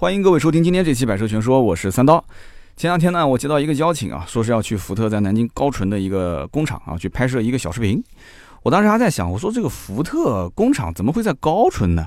[0.00, 2.24] 欢迎各位收听今天这期《百车全说》，我是三刀。
[2.76, 8.00] 前两天呢，我接到一个邀请啊，说是要去福特在南京高淳的一个工厂啊，去拍摄一个小视频。
[8.62, 12.06] 我当时还在想，我说这个福特工厂怎么会在高淳呢？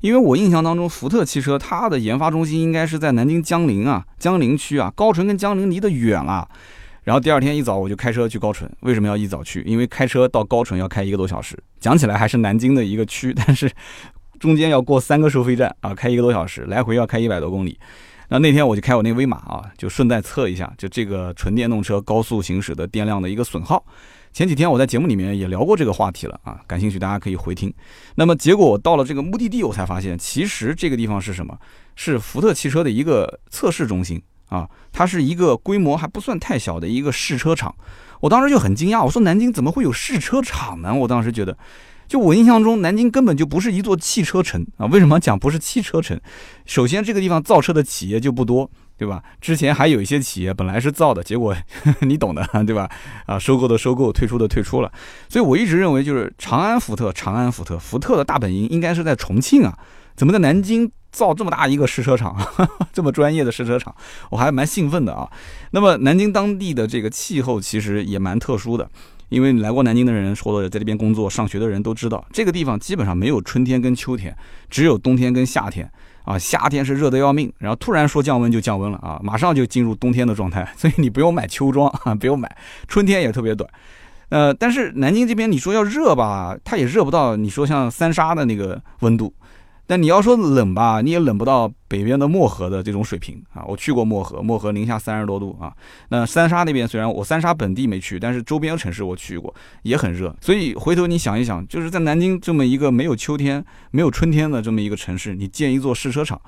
[0.00, 6.48] 因为我印象当中，福特汽车它的研发中心应该是在南京江陵啊，江陵区啊，高淳跟江陵离得远了。
[7.04, 9.62] 然后第二天一早我就开车去高淳，为什么要一早去？
[9.62, 11.56] 因为开车到高淳要开一个多小时。
[11.78, 13.70] 讲起来还是南京的一个区，但是。
[14.38, 17.78] 中间要过三个收费站啊，开一个多小时，来回要开一百多公里。
[18.30, 23.82] 那那天我就开我那威马啊，就顺带测一下，就这个纯电动车高速行驶的电量的一个损耗。
[24.34, 27.72] 前几天我在节目里面也聊过这个话题了啊，感兴趣大家可以回听。
[28.16, 31.58] 那么结果我到了这个目的地，我才发现其实这个地方是什么？
[31.96, 37.74] 是福特汽车的一个测试中心啊，它是一个规模还不算太小的一个试车场。
[38.20, 40.94] 我当时就很惊讶，我说南京怎么会有试车场呢？
[40.94, 41.56] 我当时觉得。
[42.08, 44.86] 就我印象中，南京根本就不是一座汽车城啊！
[44.86, 46.18] 为什么讲不是汽车城？
[46.64, 49.22] 首先，这个地方造车的企业就不多，对吧？
[49.42, 51.54] 之前还有一些企业本来是造的，结果
[52.00, 52.88] 你懂的，对吧？
[53.26, 54.90] 啊，收购的收购，退出的退出了。
[55.28, 59.78] 所以我一直认为，就是长安福特，长安福特，福特的大本营应该是在重庆啊，
[60.16, 62.34] 怎么在南京造这么大一个试车场，
[62.90, 63.94] 这么专业的试车场？
[64.30, 65.30] 我还蛮兴奋的啊。
[65.72, 68.88] 那么，南京当地的这个气候其实也蛮特殊的。
[69.28, 74.36] 因为你来过南京的人，或者在这边工作、上学的人都知道，这个地方基本上没有春天跟秋天，
[74.70, 75.90] 只有冬天跟夏天
[76.24, 76.38] 啊。
[76.38, 82.56] 夏天是热得要命，然后突然说降温就降温了啊，马上就进入冬天的状态，所以你不用买秋装啊，不用买。
[82.86, 83.68] 春天也特别短，
[84.30, 89.32] 呃，但是南京这边你说要热吧，它也热不到你说像三沙的那个温度。
[89.88, 93.64] 但你要说冷吧，你也冷不到北边的漠河的这种水平啊！
[93.66, 95.72] 我去过漠河，漠河零下三十多度啊。
[96.10, 100.36] 那三沙那边虽然我三沙本地没去，但是周边城市我去过，也很热。
[100.42, 106.38] 所以回头你想一想，就是在南京这么一个没有秋天、没有春天的这么一个城市，你建一座试车场。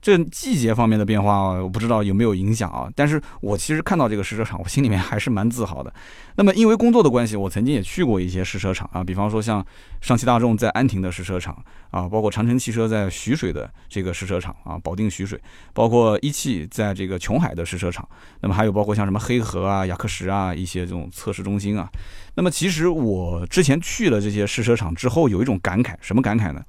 [0.00, 2.88] 这季节方面的变化，我不知道有没有影响啊。
[2.96, 5.92] 但是我其实看到这个试车场，我心里面还是蛮自豪的。
[6.36, 9.64] 那么因为工作的关系，我曾经也去过一些试车场啊，比方说像
[10.00, 11.54] 上汽大众在安亭的试车场
[11.90, 15.38] 啊，包括长城汽车在徐水的这个试车场啊，保定徐水，
[15.74, 18.08] 包括一汽在这个琼海的试车场。
[18.40, 21.90] 那么还有包括像什么黑河啊、雅克什啊一些这种测试中心啊。
[22.36, 26.62] 那么其实我之前去了这些试车场之后，有一种感慨，什么感慨呢？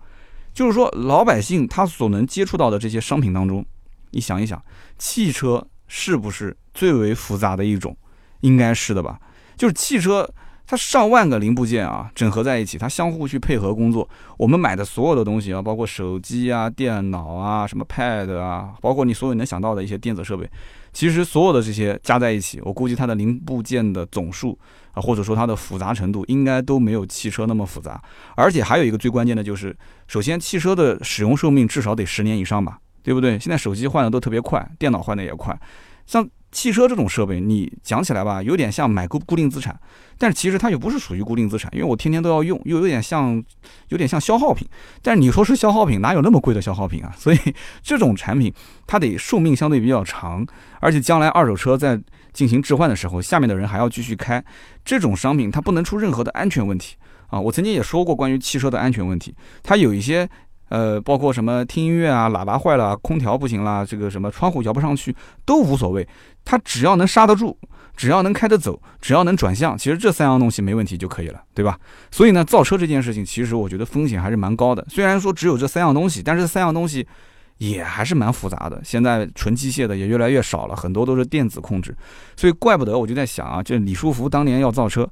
[0.54, 3.66] 就是说，老百姓他所能接触到的这些商品当中，
[4.12, 4.62] 你想一想，
[4.98, 7.96] 汽车是不是最为复杂的一种？
[8.42, 9.20] 应该是的吧。
[9.56, 10.28] 就是汽车，
[10.66, 14.10] 它上万个零部件啊，整合在一起，它相互去配合工作。
[14.38, 20.50] 我们买的所有的东西啊，包括手机啊、电脑啊、什么 Pad 啊，包括你所有能想到的一些电子设备，
[20.94, 24.58] 其实所有的这些加在一起，我估计它的零部件的总数。
[24.94, 28.04] 啊，或者说它的复杂程度应该都没有汽车那么复杂，
[28.36, 29.74] 而且还有一个最关键的就是，
[30.06, 33.40] 首先汽车的使用寿命至少得十年以上吧，对不对？
[33.40, 35.58] 现在手机换的都特别快，电脑换的也快，
[36.06, 39.80] 像汽车这种设备，你讲起来吧，有点像买固固定资产，
[40.18, 43.44] 但是其实它又不是属于固定资产，因为我天天都要用，又有点像，
[43.90, 44.68] 有点像消耗品。
[45.02, 47.14] 但是你说是消耗品，哪有那么贵的消耗品啊？
[47.18, 47.38] 所以
[47.82, 48.54] 这种产品
[48.86, 50.46] 它得寿命相对比较长，
[50.80, 52.00] 而且将来二手车在。
[52.34, 54.42] 进行置换的时候，下面的人还要继续开
[54.86, 56.96] 这种商品，它不能出任何的安全问题
[57.28, 57.38] 啊！
[57.38, 60.30] 我曾经也说过关于汽车的安全问题，它有一些
[60.72, 65.16] 呃，包括什么听音乐啊、喇叭坏了、空调不行啦，这个什么窗户摇不上去
[65.46, 66.08] 都无所谓，
[66.44, 67.56] 它只要能刹得住，
[67.96, 71.78] 只要能开得走，只要能转向，其实这三样东西没问题就可以了，对吧？
[72.10, 74.84] 所以呢，造车这件事情，其实我觉得风险还是蛮高的。
[74.90, 77.06] 虽然说只有这三样东西，但是这三样东西。
[77.58, 81.96] 也还是蛮复杂的，现在纯机械的也越来越少了，很多都是电子控制，
[82.36, 85.08] 所以怪不得我就在想啊，这李书福当年要造车，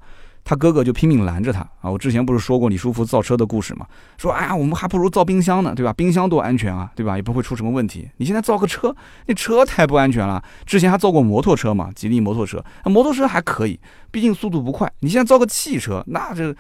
[0.50, 1.92] 他哥哥就拼命拦着他啊。
[1.92, 3.86] 我之前不是说过李书福造车的故事吗？
[4.18, 5.94] 说哎呀，我们还不如造冰箱呢，对吧？
[5.94, 7.16] 冰箱多安全啊，对吧？
[7.16, 8.10] 也不会出什么问题。
[8.18, 8.96] 你现在造个车，
[9.28, 10.44] 那车太不安全了。
[10.66, 14.92] 之前还造过摩托车嘛，吉利摩托车，摩托车还可以，毕竟速度不快。
[15.02, 16.56] 你现在造个汽车，那这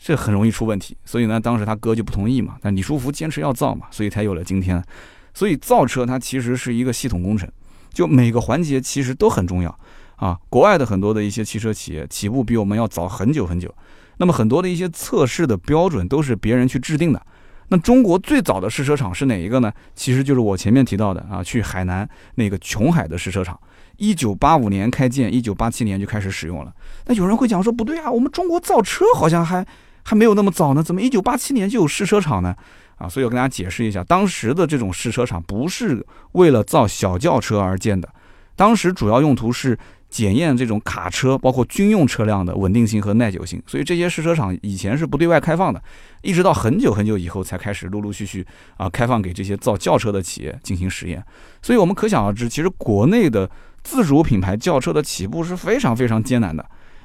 [0.00, 0.96] 这很容易出问题。
[1.04, 4.82] 所以呢，当时他哥就不同意嘛，但李书福坚持要造嘛，所以才有了今天。
[5.32, 7.48] 所以造车它其实是一个系统工程，
[7.92, 9.78] 就每个环节其实都很重要
[10.18, 10.38] 啊。
[10.48, 13.74] 国外的很多的一些汽车企业起步比我们要早很久很久，
[14.18, 17.20] 那么很多的一些测试的标准都是别人去制定的。
[17.70, 19.70] 那中国最早的试车场是哪一个呢？
[19.94, 23.60] 其实就是我前面提到的啊，去海南那个琼海的试车场，
[23.98, 26.72] 一九八五年开建，一九八七年就开始使用了。
[27.04, 29.66] 那有人会讲说不对啊，我们中国造车好像还
[30.02, 32.56] 还没有那么早呢，怎么一九八七年就有试车场呢？
[32.96, 38.08] 啊，所以我跟大家解释一下，当时的这种试车场不是为了造小轿车而建的，
[38.56, 39.78] 当时主要用途是
[40.08, 43.62] 检验这种卡车，包括军用车辆的稳定性和耐久性。
[43.66, 45.82] 所以这些试车场以前是不对外开放的，
[46.22, 48.46] 一直到很久很久以后才开始陆陆续续
[48.76, 51.22] 啊开放给这些造轿车的企业进行实验。
[51.62, 53.50] 所以我们可想而知，其实国内的
[53.82, 56.64] 自主品牌轿车的起步是非常非常艰难的。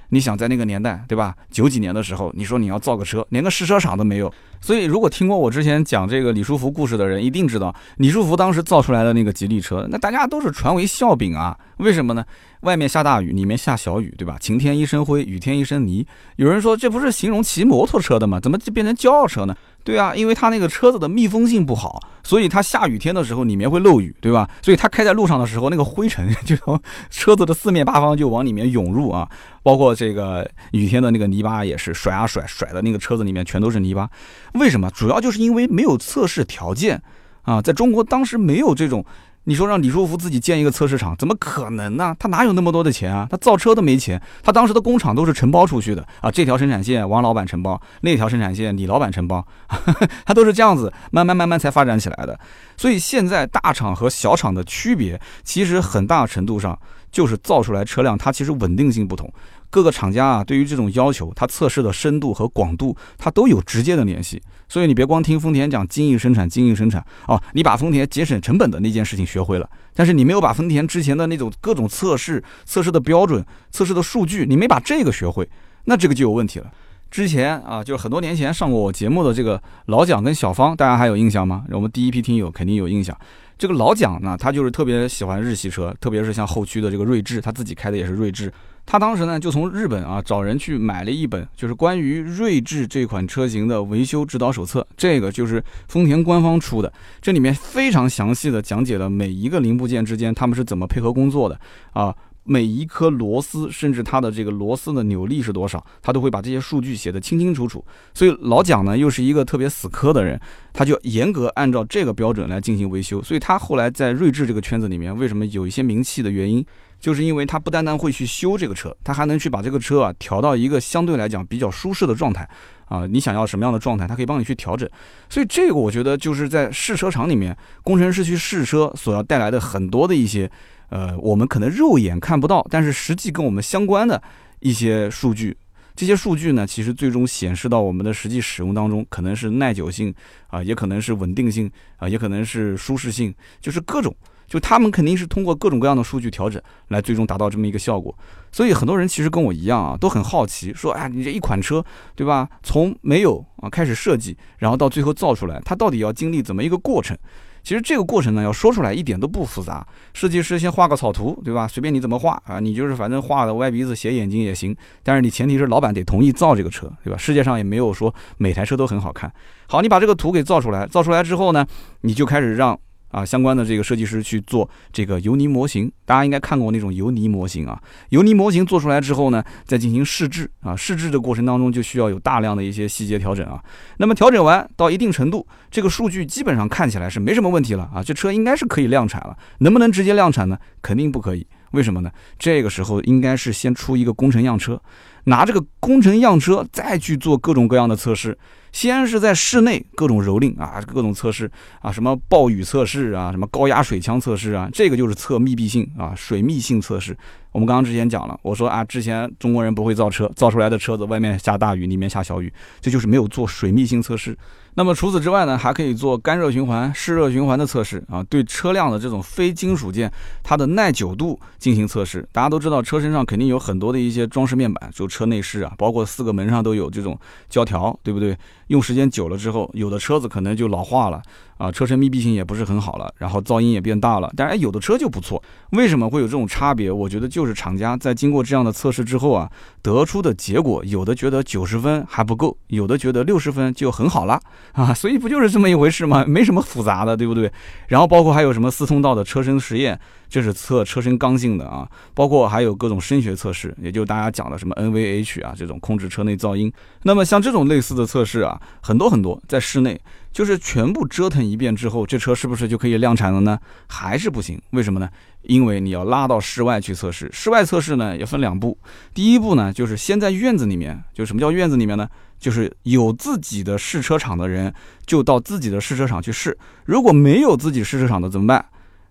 [0.09, 1.35] 你想在那个年代，对吧？
[1.49, 4.31] 九几年的时候，你说你要造个车，连个试车场都没有。
[4.61, 11.57] 所以，如果听过我之前讲这个李书福故事的人，一定知道李书福当时造出来的那个吉利车，那大家都是传为笑柄啊。
[11.77, 12.23] 为什么呢？
[12.61, 14.37] 外面下大雨，里面下小雨，对吧？
[14.39, 16.05] 晴天一身灰，雨天一身泥。
[16.37, 18.39] 有人说这不是形容骑摩托车的吗？
[18.39, 19.53] 怎么就变成轿车呢？
[19.83, 24.49] 对啊，因为它那个车子的密封性不好，所以它下雨天的时候里面会漏雨，对吧？
[24.61, 29.29] 所以它开在路上的时候，那个灰尘 就从车子的四面八方就往里面涌入啊，
[29.61, 34.09] 包括这个雨天的那个泥巴也是甩啊甩，甩的那个车子里面全都是泥巴。
[34.53, 34.89] 为什么？
[34.91, 37.01] 主要就是因为没有测试条件
[37.41, 39.05] 啊，在中国当时没有这种。
[39.45, 42.15] 你说让李书福自己建一个测试场，怎么可能呢？
[42.17, 43.27] 他哪有那么多的钱啊？
[43.29, 46.31] 他造车都没钱，他当时的工厂都是承包出去的啊。
[46.31, 49.45] 这条生产线王老板承包，那条生产线李老板承包，
[50.25, 52.39] 他都是这样子慢慢慢慢才发展起来的。
[52.77, 56.79] 所以现在大厂和小厂的区别，其实很大程度上
[57.11, 59.31] 就是造出来车辆它其实稳定性不同。
[59.73, 64.39] 各个厂家啊，对于这种要求，它测试的深度和广度，它都有直接的联系。
[64.69, 75.49] 所以你别光听丰田讲精益生产，精益生产哦，你把丰田节省成本的那件事情学会了，但是你没有把丰田之前的那种各种测试、测试的标准、测试的数据，你没把这个学会，
[75.85, 76.71] 那这个就有问题了。
[77.09, 81.63] 之前啊，就是很多年前上过我节目的这个老蒋跟小方，大家还有印象吗？
[81.71, 83.17] 我们第一批听友肯定有印象。
[83.57, 88.51] 这个老蒋呢，他就是特别喜欢日系车，特别是像后驱的这个锐志，他自己开的也是锐志。
[88.85, 94.85] 他当时呢，就从日本啊找人去买了一本，就是关于锐志这款车型的维修指导手册。
[94.95, 96.91] 这个就是丰田官方出的，
[97.21, 101.59] 这里面非常详细的讲解了每一个零部件之间他们是怎么配合工作的
[101.93, 102.13] 啊，
[102.43, 107.83] 每一颗螺丝，甚至它的这个螺丝的扭力是多少，他都会把这些数据写得清清楚楚。
[108.13, 110.39] 所以老蒋呢，又是一个特别死磕的人，
[110.73, 113.23] 他就严格按照这个标准来进行维修。
[113.23, 116.63] 所以他后来在锐志这个圈子里面，为什么有一些名气的原因？
[117.03, 122.49] 就是因为它不单单会去修这个车，它还能去把这个车啊调到一个相对来讲比较舒适的状态
[122.85, 123.05] 啊。
[123.05, 124.89] 你想要什么样的状态，它可以帮你去调整。
[125.27, 127.53] 所以这个我觉得就是在试车场里面，
[127.83, 130.49] 工程师去试车所要带来的很多的一些，
[130.87, 134.23] 呃，我们可能肉眼看不到，但是实际跟我们相关的
[134.61, 135.57] 一些数据。
[135.97, 140.15] 这些数据呢，其实最终显示到我们的实际使用当中，可能是耐久性
[140.47, 144.15] 啊，也可能是稳定性啊，也可能是舒适性，就是各种。
[144.53, 148.15] 就他们肯定是通过各种各样的数据调整，来最终达到这么一个效果。
[148.51, 151.83] 所以很多人其实跟我一样啊，都很好奇，说哎，你这一款车，
[152.13, 152.47] 对吧？
[152.61, 157.17] 从没有啊开始设计，然后到最后造出来，它到底要经历怎么一个过程？
[157.63, 159.83] 其实这个过程呢，要说出来一点都不复杂。
[160.13, 161.67] 设计师先画个草图，对吧？
[161.67, 164.75] 随便你怎么画啊，你就是反正画的歪鼻子斜眼睛也行。
[165.01, 167.17] 但是你前提是老板得同意造这个车，对吧？
[167.17, 169.33] 世界上也没有说每台车都很好看。
[169.65, 171.65] 好，你把这个图给造出来，造出来之后呢，
[172.01, 172.79] 你就开始让。
[173.13, 177.79] 啊，相关的这个设计师去做这个油泥模型，大家应该看过那种油泥模型啊。
[178.09, 180.75] 油泥模型做出来之后呢，再进行试制啊。
[180.75, 183.63] 试制的过程当中就需要有大量的一些细节调整啊。
[183.97, 188.01] 那么调整完到一定程度，这个数据基本上看起来是没什么问题了啊。
[188.01, 190.57] 这车应该是可以量产了，能不能直接量产呢？
[190.81, 191.45] 肯定不可以。
[191.73, 192.11] 为什么呢？
[192.39, 194.81] 这个时候应该是先出一个工程样车，
[195.25, 198.37] 拿这个工程样车再去做各种各样的测试。
[198.73, 201.49] 先是在室内各种蹂躏啊，各种测试
[201.79, 207.15] 啊，什么暴雨测试啊，什么高压水枪测试啊，这个就是测密闭性啊，水密性测试。
[207.53, 214.35] 我们刚刚之前讲了，我说啊，之前中国人不会造车，造出来的车子外面下大雨，里面下小雨，这就是没有做水密性测试。
[214.75, 222.27] 那么除此之外呢，还可以做干热循环、湿热循环的测试啊，对车辆的这种非金属件它的耐久度进行测试。
[222.31, 227.15] 大家都知道，车身上肯定有很多的一些装饰面板，就车内饰啊，包括四个门上都有这种
[227.49, 228.35] 胶条，对不对？
[228.67, 231.21] 用时间久了之后，有的车子可能就老化了。
[231.59, 234.29] 啊，车身密闭性也不是很好了，然后噪音也变大了。
[234.35, 235.41] 但是有的车就不错，
[235.71, 236.91] 为什么会有这种差别？
[236.91, 244.39] 我觉得就就是厂家在经过这样的测试之后啊，得出的结果，有的觉得九十分还不够，有的觉得六十分就很好了
[244.71, 244.93] 啊。
[244.93, 246.23] 所以不就是这么一回事吗？
[246.25, 247.51] 没什么复杂的，对不对？
[247.89, 249.99] 然后包括还有什么四通道的车身实验。
[250.29, 256.73] 这是测车身刚性的啊，包括还有各种声学测试，也就是大家讲的什么 NVH 啊，这种控制车内噪音。
[257.03, 259.99] 那么像这种类似的测试啊，很多很多，在室内
[260.33, 263.57] 就是全部折腾一遍之后，这车是不是就可以量产了呢？
[263.87, 264.59] 还是不行？
[264.71, 265.07] 为什么呢？
[265.43, 267.29] 因为你要拉到室外去测试。
[267.31, 268.77] 室外测试呢，也分两步。
[269.13, 272.09] 第一步呢，就是先在院子里面，就什么叫院子里面呢？
[272.39, 274.73] 就是有自己的试车场的人，
[275.05, 276.57] 就到自己的试车场去试。
[276.83, 278.65] 如果没有自己试车场的怎么办？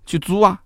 [0.05, 0.61] 去租啊。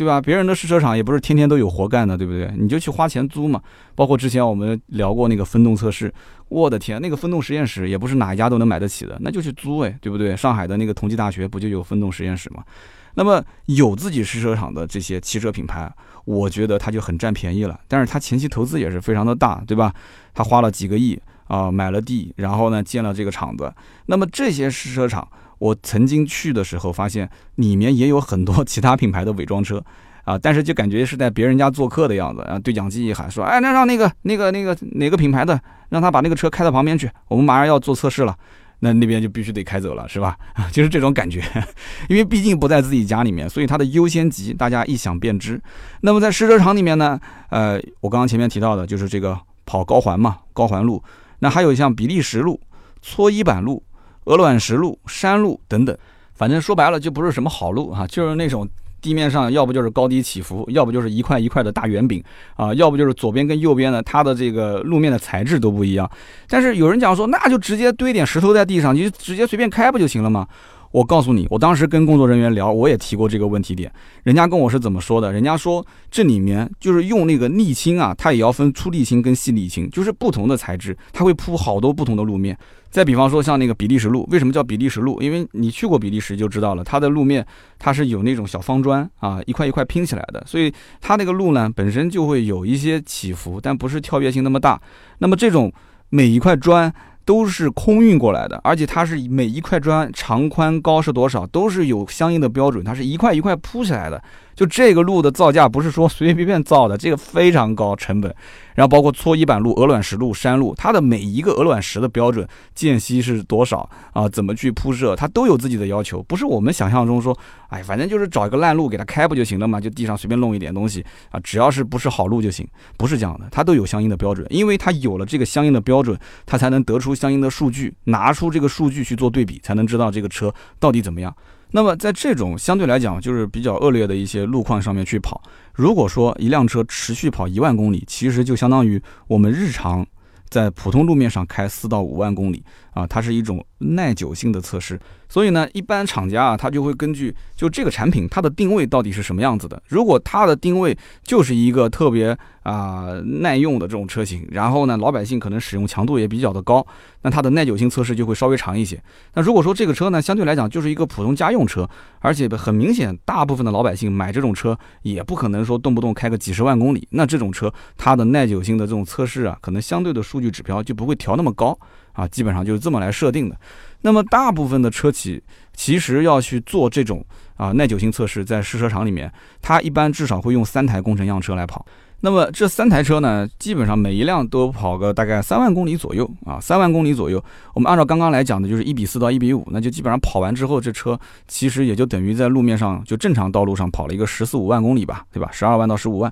[0.00, 0.18] 对吧？
[0.18, 2.50] 别人的试车场也不是天天都有活干的，对不对？
[2.56, 3.60] 你就去花钱租嘛。
[3.94, 6.10] 包括之前我们聊过那个分动测试，
[6.48, 10.34] 我的天，那个分动实验室也不是哪一家都能买得起的，那就去租哎，对不对？
[10.34, 12.64] 上海的那个同济大学不就有分动实验室吗？
[13.12, 15.92] 那么有自己试车场的这些汽车品牌，
[16.24, 17.78] 我觉得他就很占便宜了。
[17.86, 19.92] 但是他前期投资也是非常的大，对吧？
[20.32, 23.70] 他花了几个亿啊，买了地，然后呢建了这个厂子。
[24.06, 25.28] 那么这些试车场。
[25.60, 29.80] 我曾经去的时候，发现里面也有很多其他品牌的伪装车，
[30.24, 38.34] 啊，但是就感觉是在别人家做客的样子，啊，对讲机一喊说，哎，那让那个那个那个哪个品牌的，让他把那个车开到旁边去，我们马上要做测试了，
[38.78, 40.34] 那那边就必须得开走了，是吧？
[40.72, 41.42] 就是这种感觉，
[42.08, 45.60] 因为毕竟不在自己家里面，所以它的优先级大家一想便知。
[46.00, 51.02] 那么在试车场里面呢，呃，我刚刚前面提到的就是这个跑高环嘛，高环路，
[51.40, 52.58] 那还有像比利时路、
[53.02, 53.82] 搓衣板路。
[54.24, 55.96] 鹅卵石路、山路等等，
[56.34, 58.68] 反正说白了就不是什么好路啊，就是那种
[59.00, 62.22] 地面上要不就是高低起伏，要不就是一块一块的大圆饼
[62.54, 66.08] 啊，要不就是左边跟右边的它的这个路面的材质都不一样。
[66.48, 70.46] 但是有人讲说，那就直接堆点石头在地上，你就直接随便开不就行了吗？
[70.92, 73.92] 我告诉你，我当时跟工作人员聊，我也提过这个问题点。
[74.24, 75.32] 人家跟我是怎么说的？
[75.32, 82.58] 人家说这里面就是用那个沥青啊，它也要分粗沥青跟细沥青，就是不同的材质，它会铺好多不同的路面。
[82.90, 85.22] 再比方说像那个比利时路，为什么叫比利时路？
[85.22, 87.46] 因为你去过比利时就知道了，它的路面
[87.78, 94.80] 它是有那种小方砖啊，一块一块拼起来的，所以它那个路呢本身就会有一些起伏，但不是跳跃性那么大。
[95.18, 95.72] 那么这种
[96.08, 96.92] 每一块砖。
[97.30, 104.20] 都是空运过来的，而且它是每一块砖长宽高是多少，都是有相应的标准，它是一块一块铺起来的。
[104.60, 108.30] 就这个路的造价不是说随随便便造的，这个非常高成本。
[108.74, 114.28] 然后包括搓衣板路、鹅卵石路、山路，它的每一个鹅卵石的标准间隙是多少啊？
[114.28, 117.34] 怎么去铺设，它都有自己的要求，不是我们想象中说，
[117.68, 119.80] 哎，反正就是找一个烂路给它开不就行了嘛？
[119.80, 131.34] 就地上随便弄一点东西啊，只要是不是好路就行，不是这样的，它都有相应的标准，因为它有了这个相应的标准，它才能得出相应的数据，拿出这个数据去做对比，才能知道这个车到底怎么样。
[131.72, 135.40] 那么在这种相对来讲就是比较恶劣的一些路况上面去跑，
[135.74, 140.06] 如果说一辆车持续跑一万公里，其实就相当于我们日常
[140.48, 144.98] 在普通路面上开四到五万公里啊，它是一种耐久性的测试。
[145.28, 149.80] 所以呢，一般厂家啊，他就会根据就这个产品它的定位到底是什么样子的。
[149.86, 156.84] 如果它的定位就是一个特别啊耐用的这种车型，然后呢，老百姓可能使用强度也比较的高，
[157.22, 159.00] 那它的耐久性测试就会稍微长一些。
[159.34, 171.78] 那如果说这个车呢，相对来讲就是一个普通家用车，而且很明显，大部分的老百姓买这种车也不可能说动不动开个几十万公里，那这种车它的耐久性的这种测试啊，可能相对的数据指标就不会调那么高
[172.12, 173.56] 啊，基本上就是这么来设定的。
[174.02, 175.42] 那么大部分的车企
[175.74, 177.24] 其实要去做这种
[177.56, 181.84] 啊耐久性测试，在试车场里面，它一般至少会用三台工程样车来跑。
[182.22, 187.42] 那么这三台车呢，基本上每一辆都跑个大概三万公里左右啊，三万公里左右。
[187.72, 195.48] 我们按照刚刚来讲的，就是一比四到一比五，那就基本上跑完之后，这车其实也就等于在路面上就正常道路上跑了一个十四五万公里吧，对吧？
[195.50, 196.30] 十二万到十五万。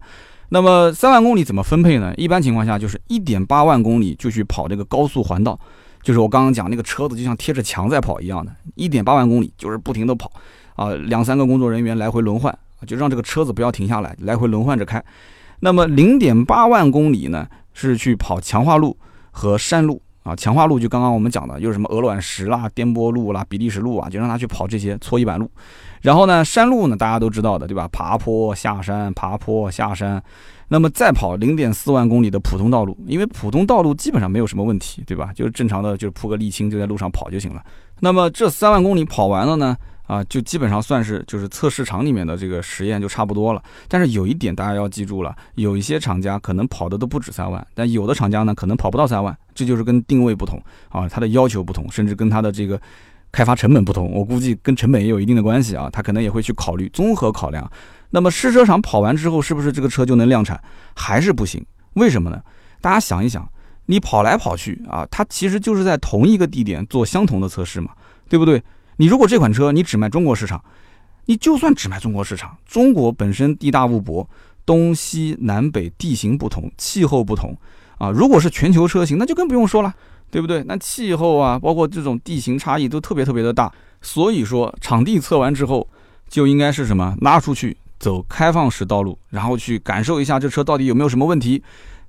[0.50, 2.14] 那么三万公里怎么分配呢？
[2.16, 5.58] 一般情况下就是一点八万公里就去跑这个高速环道。
[6.00, 10.30] 就是我刚刚讲那个车子就像贴着墙在跑一样的，一点八万公里就是不停的跑，
[10.76, 15.04] 啊，两三个工作人员来回轮换，就让这个车子不要停下来，来回轮换着开。
[15.60, 18.96] 那么零点八万公里呢，是去跑强化路
[19.32, 25.50] 和山路啊，强化路就刚刚我们讲的，就是什么鹅卵石啦、颠簸路啦、比利时路啊，就让他去跑这些搓衣板路。
[26.02, 27.88] 然后呢，山路呢大家都知道的，对吧？
[27.92, 30.22] 爬坡下山，爬坡下山。
[30.70, 35.30] 那么再跑零点四万公里的普通道路，因为普通道路基本上没有什么问题，对吧？
[35.34, 37.64] 就是正常的，就是铺个沥青就在路上跑就行了。
[38.00, 39.74] 那么这三万公里跑完了呢，
[40.06, 43.62] 啊，就基本上算是就是测试场里面的这个实验就差不多了。
[43.88, 52.78] 但是有一点大家要记住了，有一些厂家可能跑的都不止三万，但有的厂家呢可能跑不到三万，这就是跟定位不同啊，它的要求不同，甚至跟它的这个
[53.32, 54.10] 开发成本不同。
[54.12, 57.70] 我估计跟成本也有一定的关系啊，他可能也会去考虑综合考量。
[58.10, 60.58] 那么试车场跑完之后，是不是这个车就能量产？
[60.94, 61.64] 还是不行？
[61.94, 62.40] 为什么呢？
[62.80, 63.46] 大家想一想，
[63.86, 67.90] 你跑来跑去啊，它其实就是在同一个地点做相同的测试嘛，
[68.28, 68.62] 对不对？
[68.96, 70.62] 你如果这款车你只卖中国市场，
[71.26, 74.28] 你就算只卖中国市场，中国本身地大物博，
[74.64, 77.54] 东西南北地形不同，气候不同
[77.98, 78.10] 啊。
[78.10, 79.94] 如果是全球车型，那就更不用说了，
[80.30, 80.62] 对不对？
[80.64, 83.72] 那气候啊，包括这种地形差异都特别特别的大。
[84.00, 85.86] 所以说，场地测完之后，
[86.28, 87.16] 就应该是什么？
[87.20, 87.76] 拉出去。
[87.98, 91.60] 走开放式道路，然后去感受一下这车到底有没有什么问题。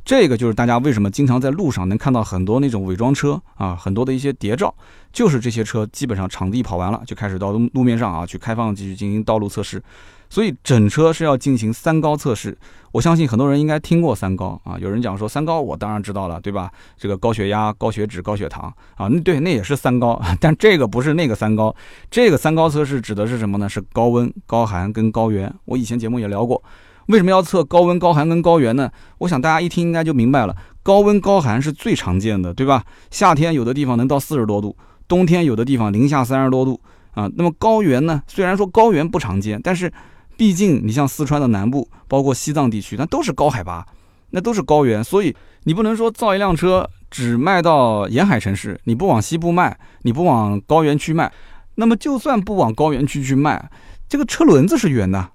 [0.05, 4.71] 这个就是大家为什么经常在路上能看到很多那种伪装车啊，很多的一些谍照，
[5.11, 9.81] 就是这些车基本上场地跑完了，就开始到路面上啊去开放继续进行道路测试。
[10.29, 12.57] 所以整车是要进行三高测试。
[12.91, 16.71] 我相信很多人应该听过三高啊，有人讲说三高，我当然知道了，对吧？
[16.97, 21.75] 这个高血压、高血脂、高血糖啊，那对，那也是三高，但这个不是那个三高。
[22.09, 23.69] 这个三高测试指的是什么呢？
[23.69, 25.53] 是高温、高寒跟高原。
[25.65, 26.63] 我以前节目也聊过。
[27.07, 28.89] 为什么要测高温、高寒跟高原呢？
[29.19, 30.55] 我想大家一听应该就明白了。
[30.81, 32.83] 高温、高寒是最常见的，对吧？
[33.11, 34.75] 夏天有的地方能到四十多度，
[35.07, 36.79] 冬天有的地方零下三十多度
[37.11, 37.29] 啊。
[37.35, 38.21] 那么高原呢？
[38.27, 39.91] 虽然说高原不常见，但是
[40.39, 43.85] 毕竟你像四川的南部，包括西藏地区，那都是高海拔，
[44.29, 51.29] 那都是高原，所以你不能说造一辆车只卖到沿海城市，你不往西部卖，你不往高原区卖，
[51.75, 53.69] 那么就算不往高原区去卖，
[54.07, 55.29] 这个车轮子是圆的。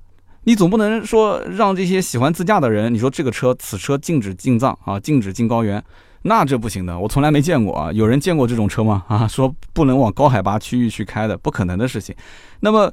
[0.44, 5.84] 你总不能说让这些喜欢自驾的人，你说这个车此车禁止进藏啊，禁止进高原，
[6.22, 6.98] 那这不行的。
[6.98, 9.04] 我从来没见过啊，有人见过这种车吗？
[9.08, 12.14] 啊，说不能往高海拔区域去开的，不可能的事情。
[12.60, 12.90] 那么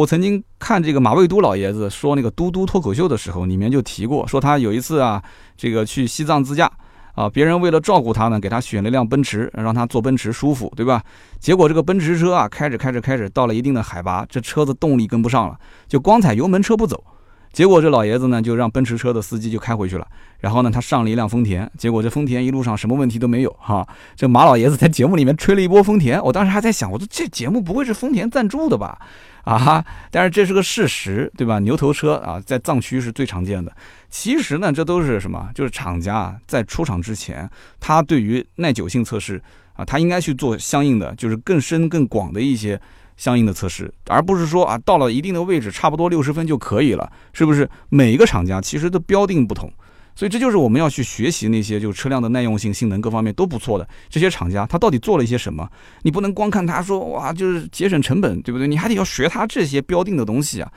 [0.00, 5.22] 我曾经看这个马未都老爷子说那个嘟嘟脱口秀的时候，里面就提过，说他有一次啊，
[5.58, 6.70] 这个去西藏自驾。
[7.14, 11.02] 啊，别人为了照顾他呢，给他选了一辆奔驰，让他坐奔驰舒服，对吧？
[11.38, 17.04] 结果这个奔驰车啊，开着开着开着，到了一定的海拔，这车子动力跟不上了，就光踩油门车不走。
[17.52, 20.06] 结果这老爷子呢，就让奔驰车的司机就开回去了。
[20.38, 23.86] 然后呢，他上了一辆丰田，结果这丰田一路上什么问题都没有哈。
[24.16, 28.98] 这马老爷子在节目里面吹了一波丰田，我当时还在想，我说这节目不会是丰田赞助的吧？
[29.44, 29.84] 啊哈！
[30.10, 31.58] 但是这是个事实，对吧？
[31.60, 33.74] 牛头车啊，在藏区是最常见的。
[34.08, 35.48] 其实呢，这都是什么？
[35.54, 39.42] 就是厂家在出厂之前，他对于耐久性测试
[39.74, 42.80] 啊，他应该去做相应的，就是更深更广的一些
[43.16, 47.68] 相应的测试，而不是说啊，到了一定的位置，差不多六十分就可以了，是不是？
[47.88, 49.72] 每一个厂家其实都标定不同。
[50.20, 55.66] 所以这就是我们要去学习那些，就是车辆的耐用性、性能各方面都不错的这些厂家，他到底做了一些什么？
[56.02, 58.68] 你不能光看他说哇，就是节省成本，对不对？
[58.68, 60.70] 你还得要学他这些标定的东西啊。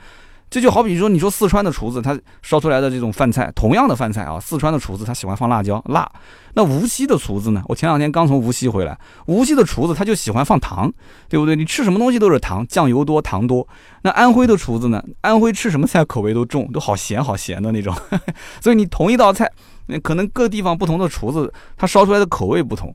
[0.50, 6.08] 这就好比说，你说四川的厨子他烧出来的这种饭菜，同样的饭菜啊，四川的厨子他喜欢放辣椒辣，
[6.54, 7.60] 那无锡的厨子呢？
[7.66, 8.96] 我前两天刚从无锡回来，
[9.26, 10.92] 无锡的厨子他就喜欢放糖，
[11.28, 11.56] 对不对？
[11.56, 13.66] 你吃什么东西都是糖，酱油多，糖多。
[14.02, 15.02] 那安徽的厨子呢？
[15.22, 17.92] 安徽吃什么菜口味都重，都好咸好咸的那种。
[18.62, 19.50] 所以你同一道菜，
[19.86, 22.94] 那可能各地方不同的厨子他烧出来的口味不同。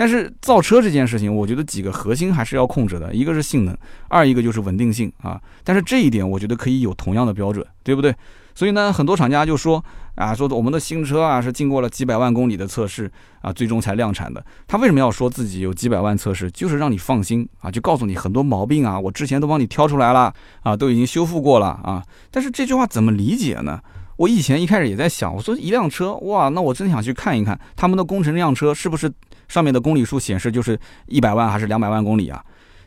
[0.00, 3.76] 但是造车这件事情，我觉得几个核心还是要控制的，一个是性能，
[4.08, 5.38] 二一个就是稳定性啊。
[5.62, 8.16] 但是这一点，我觉得可以有同样的标准，对不对？
[8.54, 9.84] 所以呢，很多厂家就说
[10.14, 14.42] 啊，说我们的新车啊是经过了几百万公里的测试啊，最终才量产的。
[14.66, 16.50] 他为什么要说自己有几百万测试？
[16.50, 20.32] 就是让你放心啊，就告诉你很多毛病啊，我之前都帮你挑出来了
[20.62, 22.02] 啊，都已经修复过了啊。
[22.30, 23.78] 但是这句话怎么理解呢？
[24.16, 29.12] 我以前一开始也在想，我说一辆车哇，那我真想去看一看他们的工程辆车是不是。
[29.50, 32.40] 上面的公里数显示就是一百万还是两百万公里啊？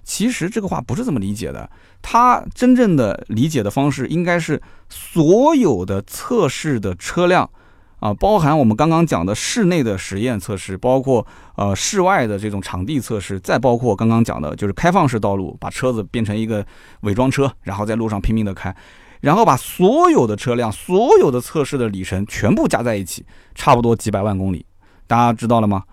[0.05, 1.69] 其实这个话不是这么理解的，
[2.01, 7.49] 它真正的理解的方式应该是所有的测试的车辆
[7.99, 16.65] 啊，包含我们刚刚讲的室内的实验测试，包括呃室外的这种场地测试，再包括刚刚讲的就是开放式道路，把车子变成一个
[17.01, 18.75] 伪装车，然后在路上拼命的开，
[19.21, 24.65] 然后把所有的车辆所有的测试的里程全部加在一起，差不多几百万公里，
[25.07, 25.83] 大家知道了吗？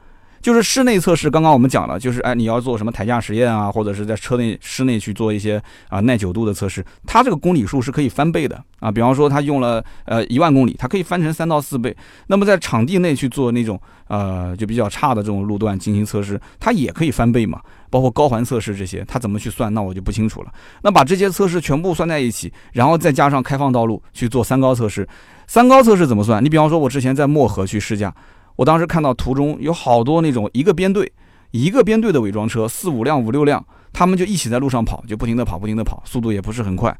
[0.40, 8.90] 就是室内测试，刚刚我们讲了，就是哎，你要做什么台架实验啊，或者是在车内室内去做一些啊耐久度的测试，它这个公里数是可以翻倍的啊。
[8.90, 11.94] 比方说，它用了呃一万公里，它可以翻成三到四倍。
[12.28, 17.60] 那么在场地内去做那种呃就比较差的这种路段进行测试，它也可以翻倍嘛。
[17.90, 20.52] 包括高环测试这些，它怎么去算，那我就不清楚了。
[20.82, 25.06] 那把这些测试全部算在一起，然后再加上开放道路去做三高测试，
[25.46, 26.42] 三高测试怎么算？
[26.42, 28.14] 你比方说，我之前在漠河去试驾。
[28.56, 31.10] 我当时看到途中有好多那种一个编队，
[31.50, 36.96] 一个编队的伪装车，四五辆、五六辆，他们就一起在路上跑，就不停的跑，不停的跑，速度也不是很快。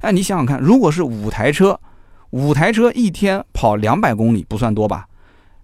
[0.00, 1.78] 哎，你想想看，如果是五台车，
[2.30, 5.06] 五台车一天跑两百公里，不算多吧？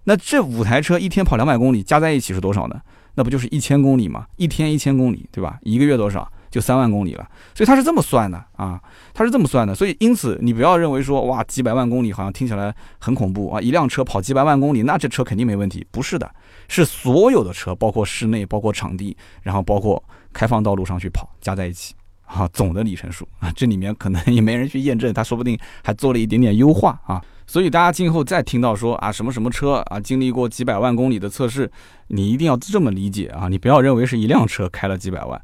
[0.05, 2.81] 那这五台车一天跑两百公里，加在一起是多少呢？
[3.15, 4.25] 那不就是一千公里吗？
[4.37, 5.59] 一天一千公里，对吧？
[5.61, 6.31] 一个月多少？
[6.51, 8.79] 就三万公里了，所以它是这么算的啊，
[9.13, 16.29] 它是这么算的，所以因此你不要认为说哇几百万公里好像听起来很恐怖啊，一辆车跑几百万公里，那这车肯定没问题，不是的，
[16.67, 21.95] 是所有的车，包括室内，包括场地，然后包括开放道路上去跑，加在一起。
[22.33, 31.69] 啊，总的里程数啊，这里面可能也没人去验证，他说不定还做了一点点优化啊，所以大家今后再听到说啊什么什么车啊经历过几百万公里的测试，
[32.07, 35.41] 你一定要这么理解啊，你不要认为是一辆车开了几百万。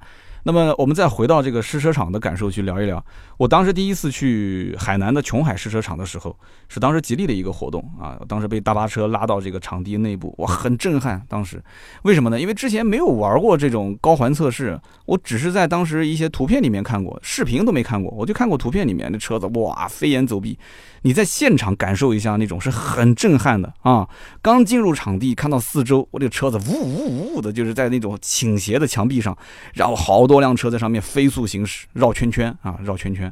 [0.47, 3.03] 那么我们再回到这个试车场的感受去聊一聊。
[3.37, 6.35] 我当时第一次去海南的琼海试车场的时候，
[6.67, 11.21] 是当时吉利的一个活动啊，当时被大巴车拉到这个场地内部，哇，很震撼。
[11.29, 11.63] 当时
[12.01, 12.39] 为什么呢？
[12.39, 20.57] 因为之前没有玩过这种高环测试，我只是在当时一些图片里面看过，视频都没看过，我就看过图片里面的车子，哇，飞檐走壁。
[21.03, 24.09] 你在现场感受一下那种是很震撼的啊！
[24.41, 29.37] 刚进入场地，看到四周，我这个车子呜呜呜的，就是在那种倾斜的墙壁上，
[29.75, 33.26] 然后好多辆车在上面飞速行驶，绕圈圈啊，绕圈圈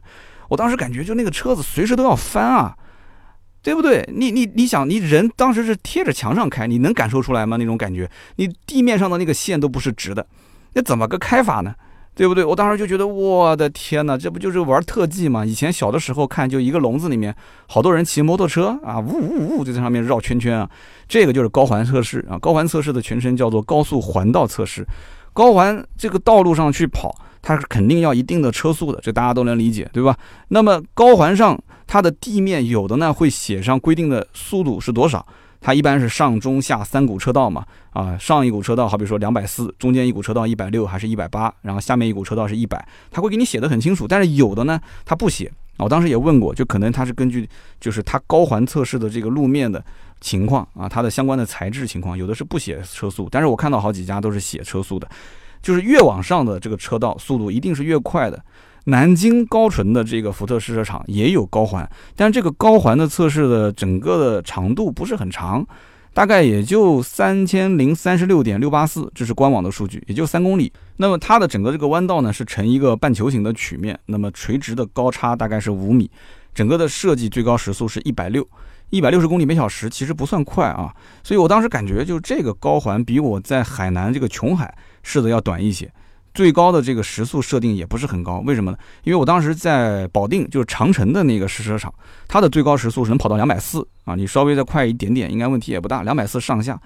[0.50, 2.76] 我当时感觉就那个车子随时都要翻啊，
[3.64, 4.08] 对不对？
[4.14, 7.58] 你你你想，你人当时是贴着墙上开，你能感受出来吗？
[7.58, 10.26] 那种感觉，你地面上的那个线都不是直的，
[10.74, 11.74] 那怎么个开法呢？
[12.14, 12.46] 对不对？
[12.46, 15.46] 我当时就觉得，我的天哪，这不就是玩特技吗？
[15.46, 17.36] 以前小的时候看，就一个笼子里面，
[17.68, 20.70] 好多人骑摩托车啊，呜呜呜就在上面绕圈圈啊。
[21.10, 22.40] 这个就是高环测试啊。
[22.40, 24.88] 高环测试的全称叫做高速环道测试。
[25.36, 30.18] 高环这个道路上去跑，它是肯定要一定的车速的，这大家都能理解，对吧？
[30.48, 35.28] 那么高环上它的地面有的呢会写上规定的速度是多少。
[35.60, 44.08] 它一般是上中下三股车道嘛，啊，上一股车道好比说两百四，中间一股车道一百六还是一百八，然后下面一股车道是一百，它会给你写的很清楚。
[44.08, 45.52] 但是有的呢，它不写。
[45.78, 47.50] 我当时也问过，就可能它是根据
[47.82, 49.84] 就是它高环测试的这个路面的
[50.22, 55.08] 情况啊，它的相关的材质情况，有的是不写车速，但是我看到好几家都是写车速的，
[55.62, 58.44] 就是越往上的这个车道速度一定是越快的。
[58.88, 65.66] 南京高淳的这个福特试车场也有高环，但这个高环的测试的整个的长度不是很长，
[66.14, 70.72] 大概也就三千零三十六点六八四，这是官网的数据，也就三公里。
[70.98, 76.10] 那么它的整个这个弯道呢是呈一个半球形的曲面，那么垂直的高差大概是五米，
[76.54, 78.48] 整个的设计最高时速是一百六，
[78.90, 80.94] 一百六十公里每小时，其实不算快啊。
[81.24, 85.92] 所以我当时感觉就这个高环比我在海南这个琼海试的要短一些。
[86.34, 88.78] 最高的这个时速设定也不是很高，为什么呢？
[89.06, 91.94] 因为我当时在保定，就是长城的那个试车场，
[92.28, 96.78] 它的最高时速是能跑到两百四啊，你稍微再快一点点，应该问题也不大，两百四上下。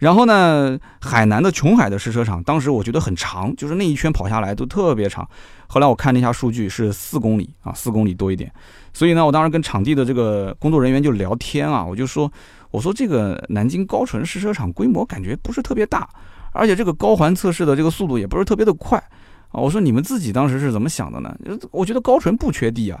[0.00, 5.26] 然后呢，海南的琼海的试车场，当时我觉得很长，就是那一圈跑下来都特别长。
[5.68, 8.52] 后来我看了一下数据是四公里啊，四公里多一点。
[8.92, 12.28] 所以呢，我当时跟场地的这个工作人员就聊天啊，我就说，
[12.72, 16.08] 我说这个南京高淳试车场规模感觉不是特别大。
[16.52, 18.98] 而且这个高环测试的这个速度也不是特别的快
[19.50, 19.60] 啊！
[19.60, 21.36] 我说你们自己当时是怎么想的呢？
[21.70, 22.98] 我觉得高淳不缺地啊！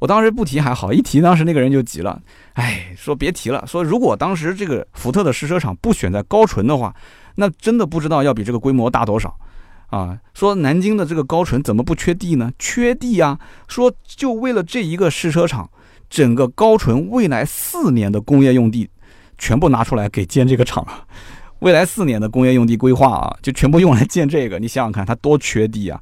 [0.00, 2.20] 我当时不提还好，一提当时那个人就急了，
[2.54, 6.92] 哎，说别提了，说如果当时这个福特的试车场不选在高淳的话，
[7.36, 9.38] 那真的不知道要比这个规模大多少
[9.88, 10.18] 啊！
[10.34, 12.50] 说南京的这个高淳怎么不缺地呢？
[12.58, 13.38] 缺地啊！
[13.68, 15.70] 说就为了这一个试车场，
[16.10, 18.88] 整个高淳未来四年的工业用地
[19.38, 21.04] 全部拿出来给建这个厂了。
[21.60, 24.58] 未来四年的工业用地规划啊，就全部用来建这个。
[24.58, 26.00] 你想想看，它多缺地啊！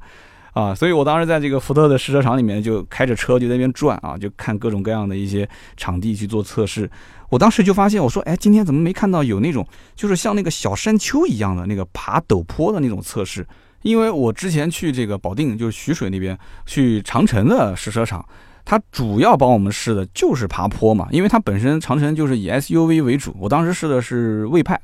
[0.53, 6.89] 啊，所以我当时在这个福特的试车场里面，就开着车就在那边转啊，就看各种各样的一些场地去做测试。
[7.29, 13.45] 我当时就发现，我说，哎，今天怎么没看到有那种就是像那个小山丘一样的那个爬陡坡的那种测试？
[13.85, 18.27] 因为我之前去这个保定，就是徐水那边去长城的试车场，
[18.65, 23.35] 它主要帮我们试的就是爬坡嘛，因为它本身长城就是以 SUV 为主。
[23.39, 24.79] 我当时试的是魏派。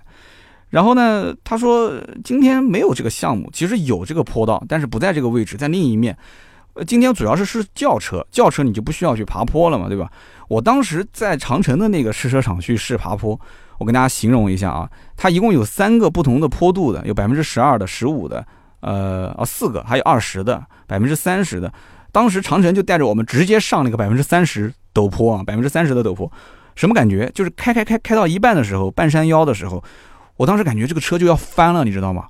[0.69, 1.91] 然后呢，他说
[2.23, 6.15] 今天没有这个项目，其实有这个坡道，但是不在这个位置，在另一面。
[6.73, 10.11] 呃，今天主要是试轿车，轿车你就不需要去爬坡了嘛，对吧？
[10.47, 13.37] 我当时在长城的那个试车场去试爬坡，
[13.79, 14.87] 我跟大家形容一下啊，
[15.17, 18.45] 它一共有三个不同的坡度的，有百分之十二的、十五的，
[18.81, 21.71] 呃，哦四个，还有二十的、百分之三十的。
[22.11, 26.29] 当时长城就带着我们直接上那个百分之三十陡坡啊，百分之三十的陡坡，
[26.75, 27.31] 什么感觉？
[27.33, 29.83] 就是开开开开到一半的时候，半山腰的时候。
[30.37, 32.25] 我当时感觉这个车就要翻了，你知道吗？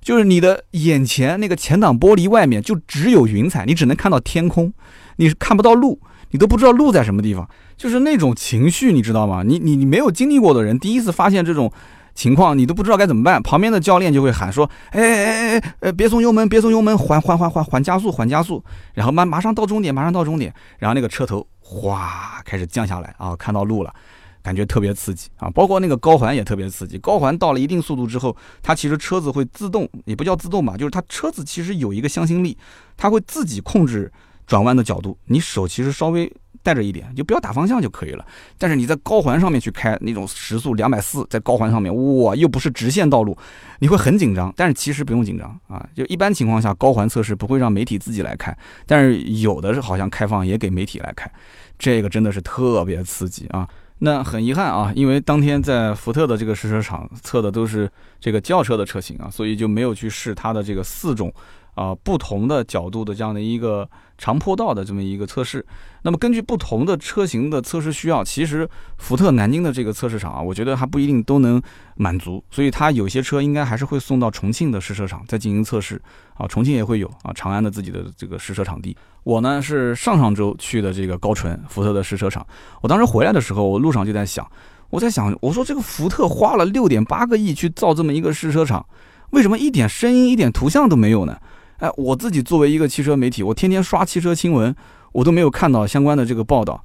[0.00, 4.72] 就是你的眼前那个前挡玻璃外面就只有云彩，你只能看到天空，
[5.16, 9.42] 你是看不到路，你都不知道路在什么地方，就是那种情绪，你知道吗？
[9.42, 11.70] 你你你没有经历过的人，第一次发现这种
[12.14, 13.42] 情况，你都不知道该怎么办。
[13.42, 18.62] 旁边的教练就会喊说：“哎哎哎哎哎，别松油门，别松油门，缓缓缓缓缓加速，缓加速。”
[18.94, 23.94] 然后马马上到终点，马上到终点，然后那个车头哗开始降下来啊，看到路了。
[24.42, 26.96] 感觉特别刺激啊，包括那个高环也特别刺激。
[26.96, 32.56] 高环到了一定速度之后，它其实车子会自动，也不叫自动吧，就是它车子其实有一个向心力，
[32.96, 34.10] 它会自己控制
[34.46, 35.18] 转弯的角度。
[35.26, 38.24] 你手其实稍微带着一点，就不要打方向就可以了。
[38.58, 43.36] 但是你在高环上面去开那种时速两百四，在高环上面，哇，又不是直线道路，
[43.78, 44.52] 你会很紧张。
[44.56, 51.30] 但是其实不用紧张啊，就一般情况下，高环测试不会让媒体自己来开，但是有的是好像开放也给媒体来开，
[51.78, 53.68] 这个真的是特别刺激啊。
[54.02, 61.30] 那很遗憾啊，因为当天在福特的这个试车场测的都是这个轿车的车型啊，所以就没有去试它的这个四种
[61.74, 63.86] 啊不同的角度的这样的一个
[64.20, 65.64] 长坡道的这么一个测试。
[66.02, 71.60] 那么根据不同的车型的测试需要，其实福特南京的这个测试场啊，我觉得还不一定都能
[71.96, 76.00] 满足，所以它有些车应该还是会送到重庆的试车场再进行测试
[76.34, 76.46] 啊。
[76.46, 78.94] 重庆也会有啊，长安的自己的这个试车场地。
[79.22, 82.46] 我呢是上上周去的这个高淳福特的试车场，
[82.82, 84.46] 我当时回来的时候，我路上就在想，
[84.90, 88.86] 我在想，我说这个福特花了六点八个亿去造这么一个试车场，
[89.30, 91.38] 为什么一点声音、一点图像都没有呢？
[91.80, 94.74] 哎，我自己作为一个汽车媒体，我天天刷汽车新闻。
[95.12, 96.80] 我都没有看到相关的这个报道，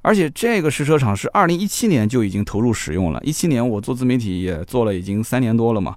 [0.00, 3.20] 而且这个试车场是二零一七年就已经投入使用了。
[3.22, 5.94] 一七年我做自媒体也做了已经三年多了嘛，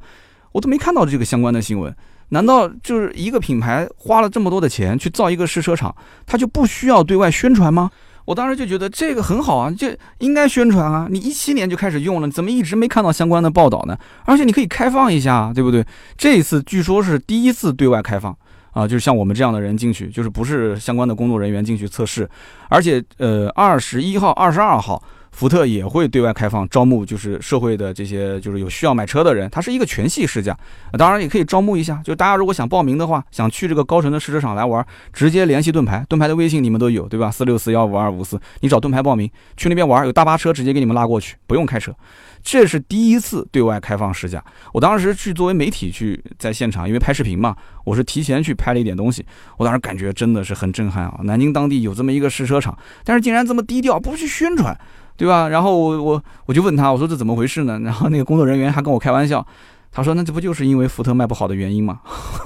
[0.51, 1.95] 我都没看到这个相关的新闻。
[2.31, 7.89] 难道就是一个品牌花了这么多的钱去造一个试车场，它就不需要对外宣传吗？
[8.29, 9.87] 我当时就觉得这个很好啊，就
[10.19, 11.07] 应该宣传啊。
[11.09, 13.97] 你一七年就开始用了，怎么一直没看到相关的报道呢？
[14.23, 15.83] 而且你可以开放一下，对不对？
[16.15, 18.37] 这一次据说是第一次对外开放。
[18.69, 22.29] 啊，就是像我们这样的人进去，就是不是相关的工作人员进去测试，
[22.69, 25.01] 而且呃，二十一号、二十二号，
[25.39, 30.53] 福特也会对外开放招募，就是社会的这些就是有需要买车的人，它是一个全系试驾，
[30.97, 37.31] 当然也可以招募一下，就大家如果想报名的话，想去这个高淳的试车场来玩，直接联系盾牌，盾牌的微信你们都有对吧？
[37.31, 41.95] 四六四幺五二五四，你找盾牌报名，去那边玩，有大巴车直接给你们拉过去，不用开车。
[42.43, 49.25] 这是第一次对外开放试驾，我当时去作为媒体去在现场，因为拍视频嘛，我是提前去拍了一点东西。
[49.55, 51.21] 我当时感觉真的是很震撼啊！
[51.23, 54.77] 南京当地有这么一个试车场，但是竟然这么低调，不去宣传，
[55.19, 55.49] 对吧？
[55.49, 57.77] 然后我我我就问他，我说这怎么回事呢？
[57.79, 59.45] 然后那个工作人员还跟我开玩笑，
[59.91, 61.99] 他说那这不就是因为福特卖不好的原因吗？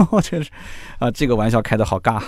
[0.09, 0.49] 我 真是
[0.97, 2.19] 啊，这个玩笑开得好尬。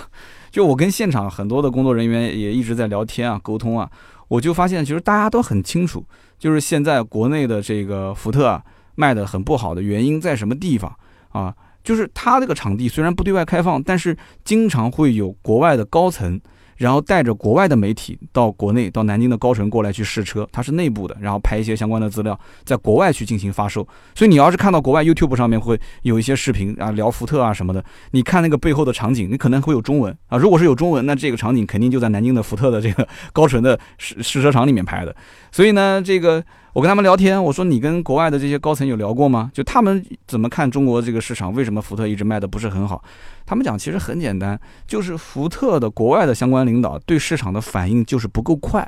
[0.52, 3.90] 就我跟现场很多的工作人员也一直在聊天啊，沟通啊，
[4.28, 6.04] 我就发现其实大家都很清楚。
[6.38, 8.62] 就是现在国内的这个福特啊，
[8.94, 10.94] 卖的很不好的原因在什么地方
[11.30, 11.52] 啊？
[11.82, 16.40] 就是他这个场地虽然不对外开放，但是经常会有国外的高层。
[16.76, 23.86] 然后带着国外的媒体到国内，到南京的高淳过来去试车，它是内部的，然后拍一些相关的资料，在国外去进行发售。
[24.14, 30.38] 所以你要是看到国外 YouTube 上面会有一些视频啊，聊福特啊什么的，你看那个背后的场景，你可能会有中文啊。
[30.38, 35.14] 如果是有中文，那这个场景肯定就在南京的福特的这个高淳的试试车场里面拍的。
[35.50, 36.44] 所以呢，这个。
[36.76, 39.50] 我跟他们聊天，我说你跟国外的这些高层有聊过吗？
[39.54, 41.50] 就他们怎么看中国这个市场？
[41.54, 43.02] 为什么福特一直卖的不是很好？
[43.46, 48.86] 他们讲其实很简单，就是福特的国外的相关领导对市场的反应就是不够快，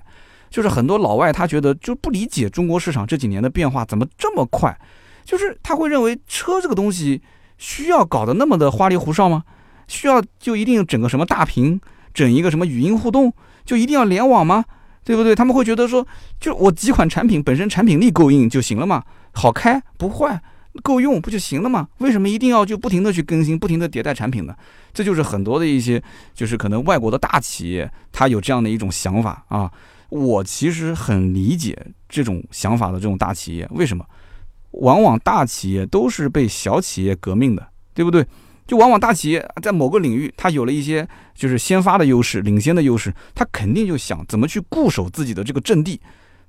[0.50, 4.78] 就是很多老外他觉得就不理解中国市场这几年的变化怎么这么快，
[5.24, 7.22] 就是他会认为车这个东西
[7.56, 9.44] 需要搞得那么的花里胡哨吗？
[9.86, 11.80] 需要就一定整个什么大屏，
[12.12, 13.32] 整一个什么语音互动，
[13.64, 14.66] 就一定要联网吗？
[15.08, 15.34] 对不对？
[15.34, 16.06] 他们会觉得说，
[16.38, 20.38] 就我几款产品本身产品力够硬就行了嘛，好开不坏，
[20.82, 21.88] 够用不就行了嘛？
[22.00, 24.54] 为什么一定要就不停的去更新，不停的迭代产品呢？
[24.92, 26.02] 这就是很多的一些，
[26.34, 29.72] 就是可能外国的大企业，他有这样的一种想法啊。
[30.10, 31.74] 我其实很理解
[32.06, 34.04] 这种想法的这种大企业，为什么？
[34.72, 38.26] 往往大企业都是被小企业革命的，对不对？
[38.68, 46.00] 就往往大企业在某个领域，它有了一些就是先发的优势、领先的优势，它肯定就想怎么去固守自己的这个阵地，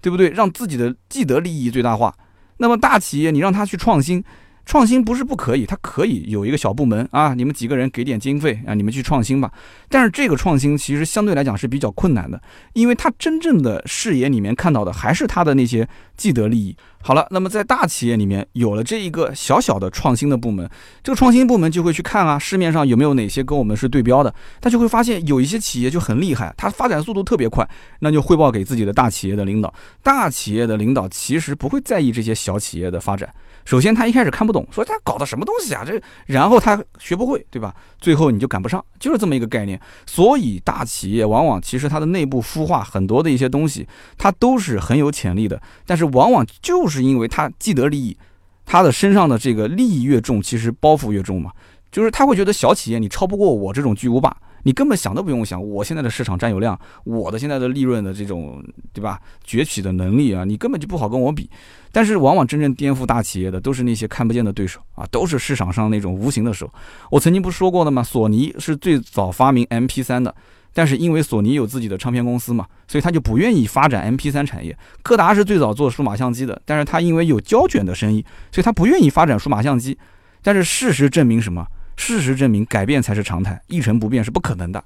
[0.02, 0.30] 对不对？
[0.30, 2.14] 让自己的既得利益最大化。
[2.58, 4.24] 那么大企业，你让他去创新。
[4.66, 9.52] 创新不是不可以，它可以有一个小部门啊，你们几个人给点经费啊，你们去创新吧。
[9.88, 12.40] 但是这个创新其实相对来讲是比较困难的，
[12.74, 16.78] 因为它真正的视野里面看到的还是它的那些既得利益。
[17.02, 20.70] 好了，那么在大企业里面有了这一个小小的创新的部门，
[21.02, 27.68] 这个创新部门就会去看啊，市面上有没有哪些跟我们是对标的，他就会发现有一些企业就很厉害，它发展速度特别快，
[28.02, 29.74] 那就汇报给自己的大企业的领导。
[30.04, 33.34] 大企业的领导其实不会在意这些小企业的发展。
[33.66, 35.84] 首先，他一开始看不懂，说他搞的什么东西啊？
[35.86, 37.74] 这，然后他学不会，对吧？
[38.00, 39.80] 最后你就赶不上，就是这么一个概念。
[40.08, 45.62] 所以，大企业往往其实它的内部孵化很多的一些东西，它都是很有潜力的。
[45.86, 48.18] 但是，往往就就是因为他既得利益，
[48.66, 51.52] 他的身上的这个利益越重，其实包袱越重嘛。
[51.92, 54.36] 就是他会觉得小企业你超不过我这种巨无霸。
[54.64, 59.20] 你根本想都不用想，我现在的市场占有量，我的现在的利润的这种，对吧？
[59.44, 61.48] 崛起的能力啊，你根本就不好跟我比。
[61.92, 66.68] 但是，往往真正颠覆大企业的，都是那些看不见的对手啊，都是市场上那种无形的手。
[67.12, 68.02] 我曾经不是说过的吗？
[68.02, 70.36] 索尼是最早发明 MP3 的，
[70.74, 74.78] 但是因为索尼有自己的唱片公司嘛，所以他就不愿意发展 MP3 产业。
[75.02, 79.98] 柯达是最早做数码相机的，但是他因为有胶卷的生意，所以他不愿意发展数码相机。
[80.42, 81.66] 但是事实证明什么？
[81.98, 84.82] 事实证明，改变才是常态，一成不变是不可能的。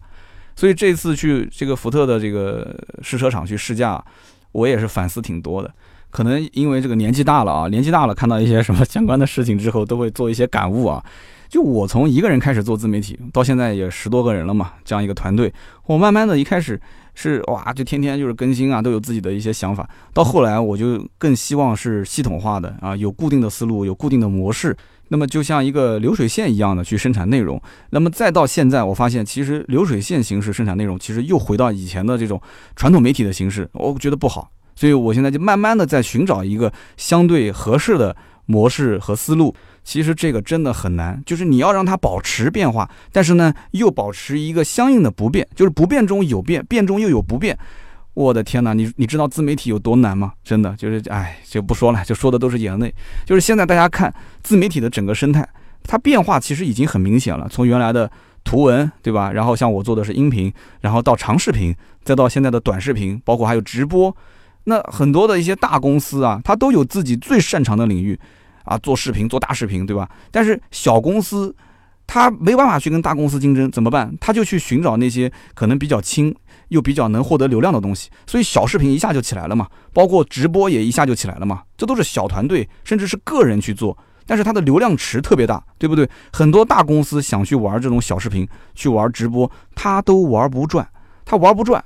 [0.56, 4.04] 所以这次去这个福特的这个试车场去试驾，
[4.52, 5.72] 我也是反思挺多的。
[6.10, 11.04] 可能因为这个年纪大了啊，年纪大了，看到一些什么相关的事情之后，都会做一些感悟啊。
[11.54, 15.54] 就我从一个人开始做自媒体，到现在也十多个人了嘛，这样一个团队，
[15.86, 16.82] 我慢慢的一开始
[17.14, 19.88] 是哇，就天天就是更新啊，都有自己的一些想法。
[20.16, 24.76] 到后来我就更希望是系统化的啊，有固定的思路，有固定的模式。
[25.10, 27.62] 那么就像一个流水线一样的去生产内容。
[27.92, 32.42] 那么再到现在，我发现其实流水线形式生产内容，其实又回到以前的这种
[32.76, 34.50] 传统媒体的形式，我觉得不好。
[34.76, 38.16] 所以我现在就慢慢的在寻找一个相对合适的
[38.48, 39.54] 模式和思路。
[39.84, 47.58] 其实这个真的很难，就是你要让它保持变化，但是呢又保持一个相应的不变，就是不变中有变，变中又有不变。
[48.14, 50.34] 我的天哪，你你知道自媒体有多难吗？
[50.44, 52.94] 真的就是，哎，就不说了，就说的都是眼泪。
[53.26, 55.48] 就是现在大家看自媒体的整个生态，
[55.84, 57.48] 它变化其实已经很明显了。
[57.50, 58.10] 从原来的
[58.44, 59.32] 图文，对吧？
[59.32, 64.16] 然后像我做的是音频，然后到长视频，再到现在的短视频，包括还有直播。
[64.66, 68.18] 那很多的一些大公司啊，它都有自己最擅长的领域。
[68.64, 70.10] 啊，做视频做大视频，对吧？
[70.32, 71.56] 但是小公司，
[72.08, 74.16] 他没办法去跟大公司竞争，怎么办？
[74.20, 76.36] 他就去寻找那些可能比较轻
[76.70, 81.62] 又比较能获得流量的东西，所以小视频一下就起来了嘛，包括直播也一下就起来了嘛。
[81.78, 86.10] 这都是小团队甚至是个人去做，但是它的流量池特别大，对不对？
[86.32, 90.88] 很多大公司想去玩这种小视频，去玩直播，他都玩不转，
[91.26, 91.84] 他玩不转。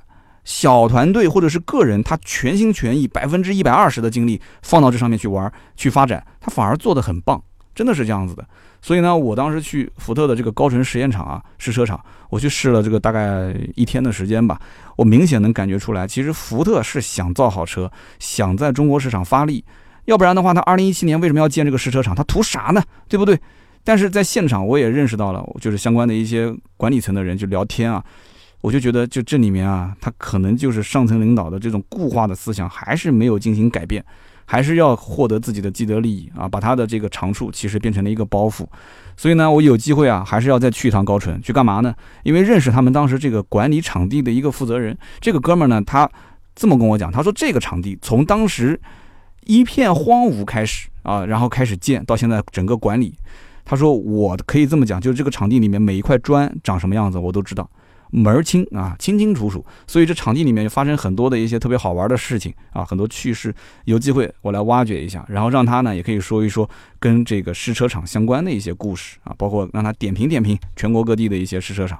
[0.48, 7.38] 小团队或者是个人，他全心全意、百分之一百二十的精力放到这上面去玩、去发展，他反而做得很棒，
[7.74, 8.42] 真的是这样子的。
[8.80, 14.58] 所以呢，我当时去福特的这个高淳实验场啊，试车场，我去试了这个大概一天的时间吧，
[14.96, 19.62] 我明显能感觉出来，其实福特是想造好车，想在中国市场发力，
[20.06, 22.14] 要不然的话，他二零一七年为什么要建这个试车场？
[22.14, 22.82] 他图啥呢？
[23.06, 23.38] 对不对？
[23.84, 28.02] 但是在现场我也认识到了，就是相关的一些管理层的人就聊天啊。
[28.60, 34.04] 我就觉得，就这里面啊，他可能就是上层领导的这种固化的思想还是没有进行改变，
[34.44, 38.66] 还是要获得自己的既得利益啊，把他的这个长处其实变成了一个包袱。
[39.16, 41.94] 所以呢，我有机会啊，还是要再去一趟高淳，去干嘛呢？
[42.24, 46.10] 因为认识他们当时这个管理场地的一个负责人，这个哥们儿呢，他
[46.56, 48.80] 这么跟我讲，他说这个场地从当时
[49.44, 53.14] 一片荒芜开始啊，然后开始建到现在整个管理，
[53.64, 57.68] 他说我可以这么讲，就是这个场地里面每一块砖长什么样子，我都知道。
[58.10, 66.68] 门儿清啊，清清楚楚，所以这场地里面就发生很多的一些特别好玩的事情啊，很多趣事，有机会我来挖掘一下，然后让他呢也可以说一说
[66.98, 71.98] 跟这个试车场相关的一些故事啊，包括让他点评点评全国各地的一些试车场。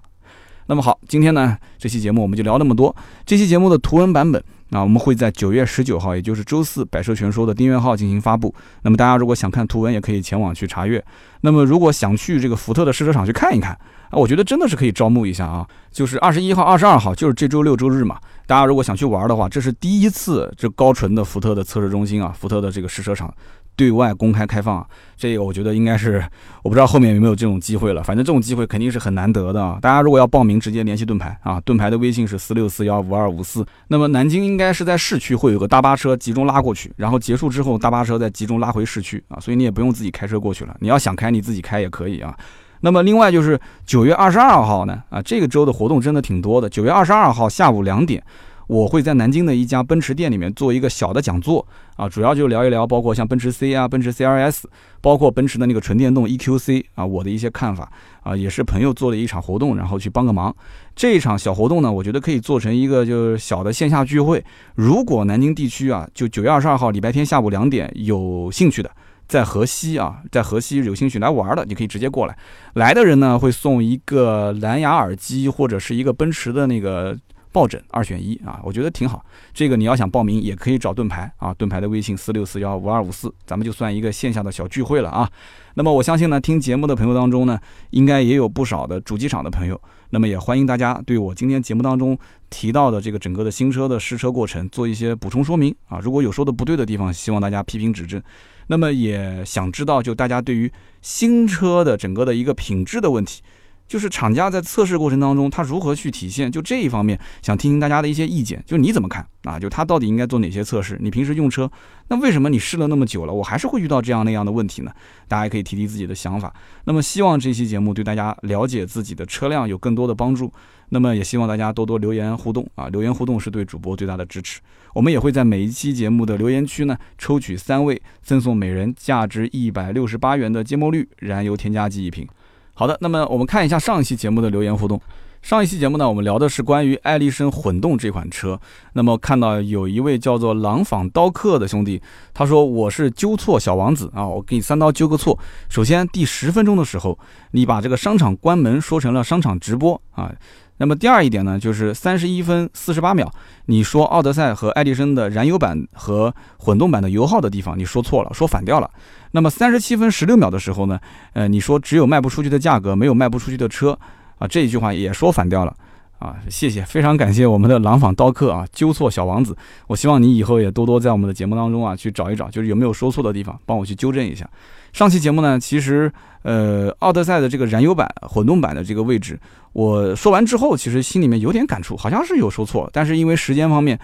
[0.67, 2.95] 那么好，今天呢这期节目我们就聊那么多，
[3.25, 4.43] 这期节目的图文版本。
[4.71, 8.55] 那我们会在九月十九号，也就是周四，百车全说的订阅号进行发布。
[8.83, 11.03] 那么大家如果想看图文，也可以前往去查阅。
[11.41, 13.79] 那么如果想去这个福特的试车场去看一看
[14.11, 15.67] 啊，我觉得真的是可以招募一下啊。
[15.91, 18.19] 就是二十一号、二十二号，就是这周六周日嘛。
[18.47, 23.33] 大家如果想去玩的话，这是第一次这高纯的福特的测试中心啊，福特的这个试车场。
[23.77, 24.85] 对外公开开放，
[25.17, 26.21] 这个我觉得应该是，
[26.65, 28.03] 我不知道后面有没有这种机会了。
[28.03, 29.79] 反正这种机会肯定是很难得的啊！
[29.81, 33.65] 大家如果要报名，直接联系盾牌啊，盾牌的微信是四六四幺五二五四。
[33.87, 40.77] 那么南京应该是在市区会有个大巴车集中拉过去，然后结束之后大巴车再集中拉回市区啊，所以你也不用自己开车过去了。
[40.81, 42.37] 你要想开，你自己开也可以啊。
[42.81, 46.69] 那么另外就是九月二十二号呢，啊，这个周的活动真的挺多的。
[46.69, 48.23] 九月二十二号下午两点。
[48.69, 54.65] 我会在南京的一家奔驰店里面做一个小的讲座啊，主要就聊一聊，包括像奔驰 C 啊、奔驰 CLS，
[55.01, 57.91] 包括奔驰的那个纯电动 EQC 啊，我的一些看法
[58.23, 60.55] 啊，也是朋友做的一场活动，然后去帮个忙。
[60.95, 64.45] 这一场小活动呢，我觉得可以做成一个就是小的线下聚会。
[64.75, 68.91] 如果南京地区啊，就九月二十二号礼拜天下午两点有兴趣的，
[69.29, 72.37] 在河西啊，在河西有兴趣来玩的，你可以直接过来。
[72.75, 77.17] 来的人呢，会送一个蓝牙耳机或者是一个奔驰的那个。
[77.51, 79.25] 抱枕二选一啊，我觉得挺好。
[79.55, 85.29] 这个你要想报名，也可以找盾牌啊，盾牌的微信四六四幺五二五四，咱们就算一个线下的小聚会了啊。
[85.73, 87.59] 那么我相信呢，听节目的朋友当中呢，
[87.91, 89.81] 应该也有不少的主机厂的朋友。
[90.11, 92.17] 那么也欢迎大家对我今天节目当中
[92.51, 95.99] 提到的这个整个的新车的试车过程做一些补充说明啊。
[96.01, 98.23] 如果有说的不对的地方，希望大家批评指正。
[98.69, 103.43] 那么也想知道，就大家对于新车的整个的一个品质的问题。
[103.89, 106.53] 就是厂家在测试过程当中，他如何去体现？
[106.53, 108.63] 就这一方面，想听听大家的一些意见。
[108.67, 109.59] 就你怎么看啊？
[109.59, 110.99] 就他到底应该做哪些测试？
[111.01, 111.71] 你平时用车，
[112.09, 114.93] 那为什么你试了那么久了，我还是会遇到这样那样的问题呢？
[115.27, 116.53] 大家也可以提提自己的想法。
[116.85, 120.53] 那么希望这期节目对大家了解自己的车辆有更多的帮助。
[120.91, 122.89] 那么也希望大家多多留言互动啊！
[122.89, 124.61] 留言互动是对主播最大的支持。
[124.95, 132.27] 我们也会在每一期节目的留言区呢，抽取三位，赠送每人价值一百六十八元的芥末绿燃油添加剂一瓶。
[132.75, 135.01] 好的，那么我们看一下上一期节目的留言互动。
[135.41, 138.61] 上一期节目呢，我们聊的是关于爱丽绅混动这款车。
[138.95, 142.03] 那么看到有一位叫做廊坊刀客的兄弟，
[142.35, 145.39] 他说我是纠错小王子啊，我给你三刀纠个错。
[145.69, 147.17] 首先第十分钟的时候，
[147.53, 150.35] 你把这个商场关门说成了商场直播啊。
[150.79, 153.31] 那么第二一点呢，就是三十一分四十八秒，
[153.67, 158.91] 你说奥德赛和爱迪生的燃油版和混动版的油耗的地方，你说错了，说反掉了。
[159.33, 160.99] 那么三十七分十六秒的时候呢，
[161.35, 163.99] 呃，你说只有卖不出去的价格，没有卖不出去的车，
[164.39, 165.75] 啊，这一句话也说反掉了。
[166.19, 169.57] 啊，谢谢，非常感谢我们的廊坊刀客啊，纠错小王子。
[169.87, 174.49] 我希望你以后也多多在我们的节目当中啊，去找一找，就是有没有说错的地方，帮我去纠正一下。
[174.93, 176.11] 上期节目呢，其实
[176.43, 179.39] 呃，奥德赛的这个燃油版、混动版的这个位置，
[179.73, 183.97] 我说完之后，其实心里面有点感触，好像是有说错，但是因为时间方面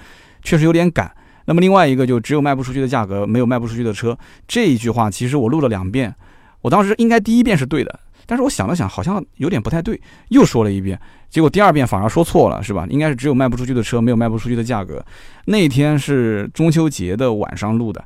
[0.42, 1.10] 确实有点赶。
[1.46, 6.14] 那么另外一个就只有卖不出去的价格，没有卖不出去的车，这一句话其实我录了两遍，
[6.62, 7.98] 我当时应该第一遍是对的。
[8.26, 10.98] 但是我想了想，好像有点不太对，又说了一遍，
[11.30, 12.86] 结果第二遍反而说错了，是吧？
[12.90, 15.04] 应该是只有卖不出去的车，没有卖不出去的价格。
[15.46, 18.04] 那天是中秋节的晚上录的，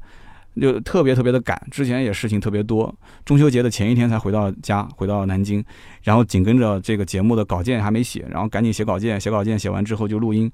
[0.61, 2.95] 就特别特别的赶，之前也事情特别多。
[3.25, 5.65] 中秋节的前一天才回到家，回到南京，
[6.03, 10.51] 然后紧跟着这个节目的稿件还没写，然后赶紧写稿件，写稿件写完之后就录音，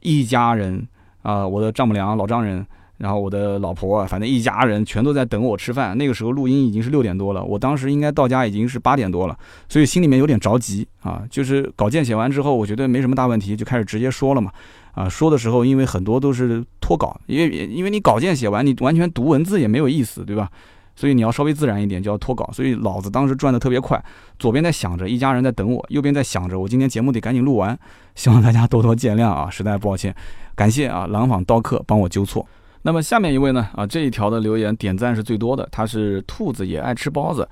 [0.00, 0.86] 一家人
[1.22, 2.66] 啊，我的丈母娘老丈人。
[3.00, 5.96] 然后我的老婆，反正一家人全都在等我吃饭。
[5.96, 9.34] 那个时候录音已经是六点多了，我当时应该到家已经是八点多了，
[9.70, 11.22] 所以心里面有点着急啊。
[11.30, 14.52] 就是稿件写完之后，我觉得没什么大问题，就开始直接说了嘛。
[14.92, 20.50] 啊，说的时候因为很多都是脱稿，因为因为你稿件写完，你完全读文字也没有意思，对吧？
[20.94, 22.50] 所以你要稍微自然一点，就要脱稿。
[22.52, 24.04] 所以老子当时转的特别快，
[24.38, 27.78] 左边在想着一家人在等我，右边在想着我今天节目得赶紧录完。
[28.14, 30.14] 希望大家多多见谅啊，实在抱歉，
[30.54, 32.46] 感谢啊，廊坊刀客帮我纠错。
[32.82, 33.68] 那么下面一位呢？
[33.74, 37.48] 啊，这一条的留言点赞是最多的，他是兔子也爱吃包子。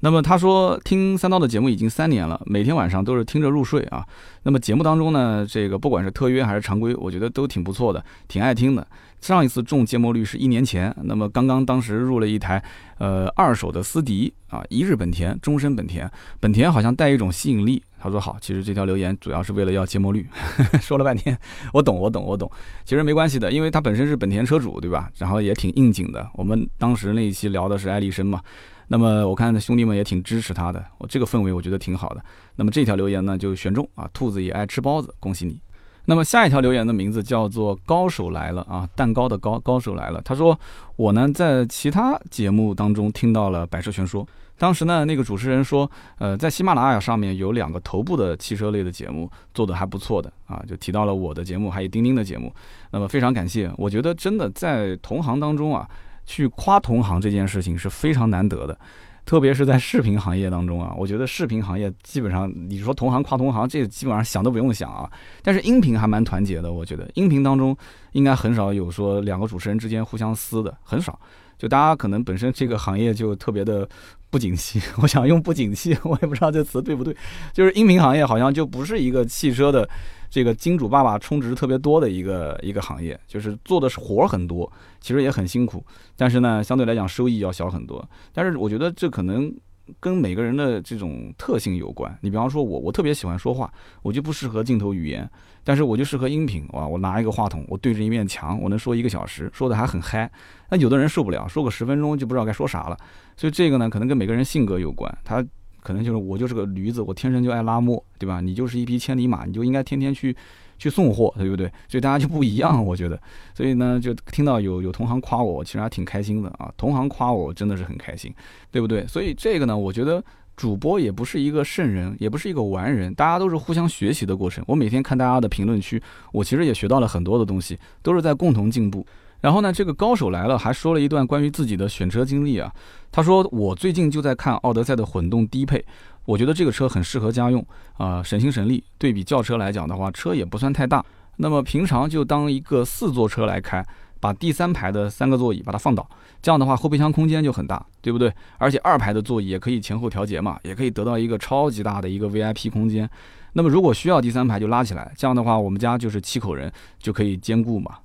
[0.00, 4.04] 那么他说听三刀的节目已经三年了，每天晚上都是听着入睡啊。
[4.42, 8.86] 那么节目当中呢，这个不管是特约还是常规，我觉得都挺不错的，挺爱听的。
[9.22, 12.62] 上一次中芥末绿是一年前，那么刚刚当时入了一台
[12.98, 16.08] 呃二手的思迪啊，一日本田，终身本田，
[16.38, 17.82] 本田好像带一种吸引力。
[18.06, 20.24] 他说好，其实这条留言主要是为了要芥末绿，
[20.80, 21.36] 说了半天，
[21.72, 22.50] 我懂我懂我懂，
[22.84, 25.10] 其实没关系的，因为他本身是本田车主对吧？
[25.18, 26.26] 然后也挺应景的。
[26.34, 28.40] 我们当时那一期聊的是爱丽绅嘛，
[28.88, 32.24] 那么我看兄弟们也挺支持他的，我这个氛围我觉得挺好的。
[32.54, 35.60] 那么这条留言呢就选中啊，兔子也爱吃包子，恭喜你。
[36.08, 40.22] 那么下一条留言的名字叫做“高手来了”啊，蛋糕的高，高手来了。
[40.24, 40.56] 他说
[40.94, 44.24] 我呢在其他节目当中听到了《百车全说》，
[44.58, 52.52] 当时呢那个主持人说，呃，在喜马拉雅上面有两个头部的汽车类的节目做的还不错的啊，就提到了我的节目，还有钉钉的节目。
[52.90, 55.88] 那么非常感谢，我觉得真的在同行当中啊，
[56.24, 58.78] 去夸同行这件事情是非常难得的。
[59.26, 65.10] 特别是在视频行业当中啊，我觉得视频行业基本上，你说同行跨同行，这基本上想都不用想啊。
[65.42, 67.76] 但是音频还蛮团结的，我觉得音频当中
[68.12, 71.18] 应该很少有说两个主持人之间互相撕的，很少。
[71.58, 73.88] 就大家可能本身这个行业就特别的
[74.30, 77.16] 不景气， 我想用不景气， 我也不知道这词对不对。
[77.52, 79.88] 就是音频行业好像就不是一个汽车的。
[80.28, 84.70] 这个金主爸爸充值特别多的一个一个行业，就是做的是活儿很多，
[85.00, 85.82] 其实也很辛苦，
[86.16, 88.06] 但是呢，相对来讲收益要小很多。
[88.34, 89.54] 但是我觉得这可能
[90.00, 92.14] 跟每个人的这种特性有关。
[92.20, 93.72] 你比方说我，我特别喜欢说话，
[94.02, 95.30] 我就不适合镜头语言，
[95.66, 96.64] 但是我就适合音频。
[96.72, 100.30] 哇，我拿一个话筒，我对着一面墙，我能说一个小时，说的还很嗨。
[100.70, 102.96] 那有的人受不了，说个十分钟就不知道该说啥了。
[103.36, 105.18] 所以这个呢，可能跟每个人性格有关。
[105.24, 105.44] 他。
[105.82, 108.40] 可能就是我就是个驴子，我天生就爱拉磨，对吧？
[108.40, 110.36] 你就是一匹千里马，你就应该天天去
[110.78, 111.68] 去送货，对不对？
[111.86, 113.16] 所以大家就不一样，我觉得。
[113.54, 116.68] 所以呢，就听到有有同行夸我，其实还挺开心的啊。
[116.76, 118.34] 同行夸我真的是很开心，
[118.72, 119.06] 对不对？
[119.06, 120.20] 所以这个呢，我觉得
[120.56, 124.64] 主播也不是一个圣人，也不是一个完人，大家都是互相学习的过程。
[124.66, 126.02] 我每天看大家的评论区，
[126.32, 129.06] 我其实也学到了很多的东西，都是在共同进步。
[129.42, 132.72] 然后呢，这个高手来了，还说了一段关于自己的选车经历啊。
[133.12, 135.84] 他说：“我最近就在看奥德赛的混动低配，
[136.24, 137.64] 我觉得这个车很适合家用
[137.98, 138.82] 啊，省心省力。
[138.96, 141.04] 对比轿车来讲的话，车也不算太大。
[141.36, 143.84] 那么平常就当一个四座车来开，
[144.20, 146.08] 把第三排的三个座椅把它放倒，
[146.42, 148.32] 这样的话后备箱空间就很大，对不对？
[148.58, 153.08] 而且二排的座椅也可以前后调节嘛，也可以得到一个超级大的一个 VIP 空间。
[153.52, 157.96] 那么如果需要第三排就拉起来，这样的话我们家就是七口人就可以兼顾嘛。”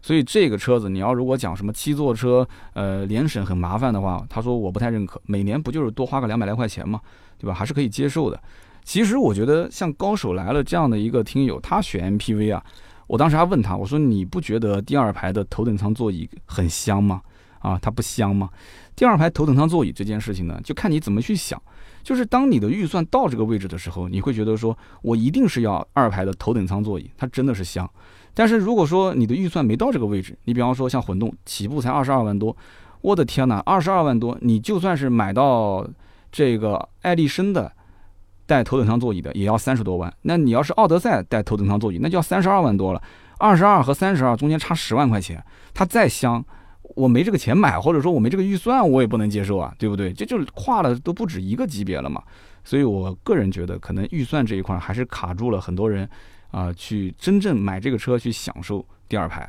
[0.00, 5.20] 所以这个车子，你要如果讲什么七座车，呃，联审很麻烦的话，他说我不太认可。
[5.26, 7.00] 每年不就是多花个两百来块钱嘛，
[7.36, 7.52] 对吧？
[7.52, 8.40] 还是可以接受的。
[8.84, 12.64] 其实我觉得像高手来了这样的一个听友，他选 MPV 啊，
[13.08, 17.20] 我当时还问他，我说你不觉得第二排的头等舱座椅很香吗？
[17.58, 18.48] 啊，它不香吗？
[18.94, 21.60] 第二排头等舱座椅这件事情呢，就看你怎么去想。
[22.04, 27.88] 就是当你的预算到这个位置的时候，你会觉得说，我一定是要二排的头等舱座椅，它真的是香。
[28.32, 32.56] 但是如果说你的预算没到这个位置，你比方说像混动起步才二十二万多，
[33.00, 35.86] 我的天哪，二十二万多，你就算是买到
[36.30, 37.72] 这个爱丽绅的
[38.48, 40.12] 带头等舱座椅的，也要三十多万。
[40.22, 43.02] 那你要是奥德赛带头等舱座椅，那就要三十二万多了。
[43.38, 45.44] 二十二和三十二中间差十万块钱，
[45.74, 46.42] 它再香。
[46.96, 50.10] 我没这个钱买，或者说我没这个预算，我也不能接受啊，对不对？
[50.10, 52.22] 这就跨了都不止一个级别了嘛。
[52.64, 56.08] 所以我个人觉得，可能预算这一块还是卡住了很多人
[56.50, 59.48] 啊，去真正买这个车去享受第二排。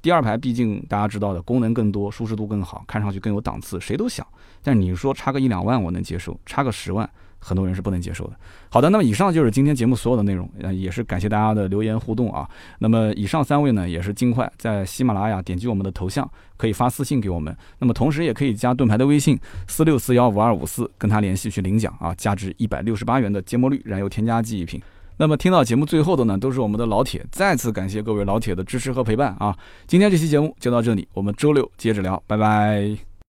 [0.00, 4.26] 第二排毕竟大家知道的功能更多，舒适度更好，看上去更有档次，谁都想。
[4.62, 7.08] 但你说差个一两万我能接受，差个十万。
[7.44, 8.32] 很多人是不能接受的。
[8.70, 12.48] 好的，那么以上就是今天节目所有的内容，呃，也是感谢大家的留言互动啊。
[12.78, 17.54] 那么以上三位呢，也是尽快在喜马拉雅点击我们的头像，可以发私信给我们。
[17.78, 19.38] 那么同时也可以加盾牌的微信
[19.68, 24.80] 四六四幺五二五四，跟他联系去领奖啊，价值一百六十八元的芥末绿燃油添加剂一瓶。
[25.16, 29.56] 那么听到节目最后的呢，都是我们的老铁，再次感谢各位老铁的支持和陪伴啊。
[29.86, 33.13] 今天这期节目就到这里，我们周六接着聊，拜拜。